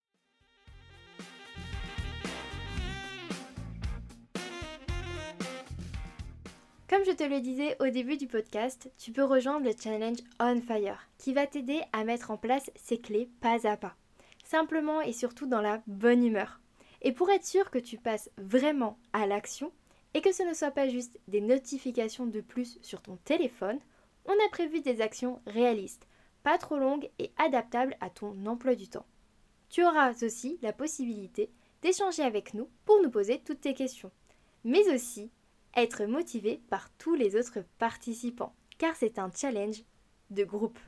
Comme 6.94 7.06
je 7.06 7.12
te 7.12 7.24
le 7.24 7.42
disais 7.42 7.76
au 7.80 7.90
début 7.90 8.18
du 8.18 8.28
podcast, 8.28 8.88
tu 9.00 9.12
peux 9.12 9.24
rejoindre 9.24 9.66
le 9.66 9.74
challenge 9.76 10.20
On 10.40 10.62
Fire 10.62 11.10
qui 11.18 11.34
va 11.34 11.48
t'aider 11.48 11.82
à 11.92 12.04
mettre 12.04 12.30
en 12.30 12.38
place 12.38 12.70
ces 12.76 13.00
clés 13.00 13.32
pas 13.42 13.68
à 13.68 13.78
pas, 13.78 13.96
simplement 14.44 15.02
et 15.02 15.12
surtout 15.12 15.48
dans 15.48 15.60
la 15.60 15.82
bonne 15.88 16.24
humeur. 16.24 16.60
Et 17.02 17.12
pour 17.12 17.32
être 17.32 17.48
sûr 17.48 17.72
que 17.72 17.80
tu 17.80 17.98
passes 17.98 18.30
vraiment 18.38 19.00
à 19.12 19.26
l'action 19.26 19.72
et 20.14 20.22
que 20.22 20.32
ce 20.32 20.44
ne 20.44 20.54
soit 20.54 20.70
pas 20.70 20.88
juste 20.88 21.20
des 21.28 21.42
notifications 21.42 22.28
de 22.28 22.42
plus 22.42 22.78
sur 22.84 23.02
ton 23.02 23.18
téléphone, 23.26 23.80
on 24.26 24.34
a 24.34 24.50
prévu 24.52 24.80
des 24.82 25.02
actions 25.02 25.42
réalistes, 25.48 26.06
pas 26.44 26.60
trop 26.60 26.78
longues 26.78 27.10
et 27.18 27.32
adaptables 27.38 27.98
à 28.02 28.12
ton 28.12 28.46
emploi 28.46 28.76
du 28.76 28.88
temps. 28.88 29.08
Tu 29.72 29.84
auras 29.84 30.14
aussi 30.22 30.60
la 30.62 30.74
possibilité 30.74 31.50
d'échanger 31.82 32.22
avec 32.22 32.54
nous 32.54 32.70
pour 32.86 33.02
nous 33.02 33.10
poser 33.10 33.42
toutes 33.44 33.62
tes 33.62 33.74
questions, 33.74 34.12
mais 34.64 34.94
aussi 34.94 35.32
être 35.76 36.06
motivé 36.06 36.62
par 36.70 36.90
tous 36.98 37.16
les 37.16 37.36
autres 37.36 37.60
participants, 37.78 38.56
car 38.78 38.96
c'est 38.96 39.20
un 39.20 39.32
challenge 39.32 39.84
de 40.30 40.44
groupe. 40.44 40.80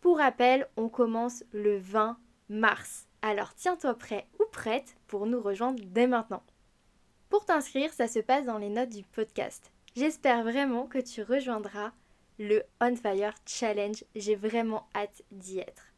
Pour 0.00 0.18
rappel, 0.18 0.68
on 0.76 0.88
commence 0.88 1.44
le 1.52 1.78
20 1.78 2.18
mars. 2.48 3.06
Alors 3.22 3.54
tiens-toi 3.54 3.94
prêt 3.94 4.26
ou 4.38 4.44
prête 4.50 4.96
pour 5.06 5.26
nous 5.26 5.40
rejoindre 5.40 5.82
dès 5.86 6.06
maintenant. 6.06 6.42
Pour 7.30 7.46
t'inscrire, 7.46 7.92
ça 7.92 8.06
se 8.06 8.18
passe 8.18 8.44
dans 8.44 8.58
les 8.58 8.68
notes 8.68 8.90
du 8.90 9.02
podcast. 9.02 9.72
J'espère 9.96 10.42
vraiment 10.44 10.86
que 10.86 10.98
tu 10.98 11.22
rejoindras 11.22 11.92
le 12.38 12.62
On 12.80 12.94
Fire 12.96 13.34
Challenge. 13.46 14.04
J'ai 14.14 14.34
vraiment 14.34 14.88
hâte 14.94 15.22
d'y 15.30 15.58
être. 15.58 15.94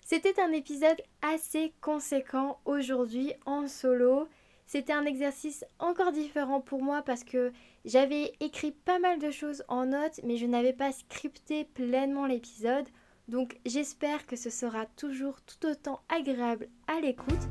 C'était 0.00 0.38
un 0.38 0.52
épisode 0.52 1.00
assez 1.22 1.72
conséquent 1.80 2.60
aujourd'hui 2.66 3.32
en 3.46 3.66
solo. 3.68 4.28
C'était 4.66 4.92
un 4.92 5.04
exercice 5.04 5.64
encore 5.78 6.12
différent 6.12 6.60
pour 6.60 6.82
moi 6.82 7.02
parce 7.02 7.24
que 7.24 7.52
j'avais 7.84 8.32
écrit 8.40 8.72
pas 8.72 8.98
mal 8.98 9.18
de 9.18 9.30
choses 9.30 9.62
en 9.68 9.86
notes 9.86 10.20
mais 10.24 10.36
je 10.36 10.46
n'avais 10.46 10.72
pas 10.72 10.92
scripté 10.92 11.64
pleinement 11.64 12.26
l'épisode. 12.26 12.86
Donc 13.28 13.58
j'espère 13.66 14.26
que 14.26 14.36
ce 14.36 14.50
sera 14.50 14.86
toujours 14.86 15.40
tout 15.42 15.68
autant 15.68 16.00
agréable 16.08 16.68
à 16.86 17.00
l'écoute. 17.00 17.48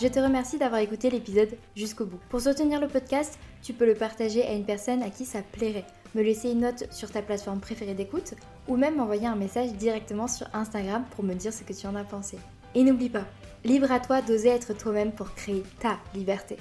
Je 0.00 0.08
te 0.08 0.20
remercie 0.20 0.58
d'avoir 0.58 0.82
écouté 0.82 1.08
l'épisode 1.08 1.56
jusqu'au 1.74 2.04
bout. 2.04 2.20
Pour 2.28 2.42
soutenir 2.42 2.80
le 2.80 2.88
podcast, 2.88 3.38
tu 3.62 3.72
peux 3.72 3.86
le 3.86 3.94
partager 3.94 4.44
à 4.44 4.52
une 4.52 4.66
personne 4.66 5.02
à 5.02 5.08
qui 5.08 5.24
ça 5.24 5.40
plairait, 5.40 5.86
me 6.14 6.22
laisser 6.22 6.50
une 6.50 6.60
note 6.60 6.92
sur 6.92 7.10
ta 7.10 7.22
plateforme 7.22 7.60
préférée 7.60 7.94
d'écoute 7.94 8.34
ou 8.68 8.76
même 8.76 8.96
m'envoyer 8.96 9.26
un 9.26 9.36
message 9.36 9.72
directement 9.72 10.28
sur 10.28 10.46
Instagram 10.54 11.04
pour 11.12 11.24
me 11.24 11.32
dire 11.32 11.52
ce 11.52 11.64
que 11.64 11.72
tu 11.72 11.86
en 11.86 11.96
as 11.96 12.04
pensé. 12.04 12.36
Et 12.74 12.84
n'oublie 12.84 13.08
pas, 13.08 13.24
libre 13.66 13.90
à 13.92 14.00
toi 14.00 14.22
d'oser 14.22 14.48
être 14.48 14.72
toi-même 14.72 15.12
pour 15.12 15.34
créer 15.34 15.64
ta 15.80 15.98
liberté. 16.14 16.56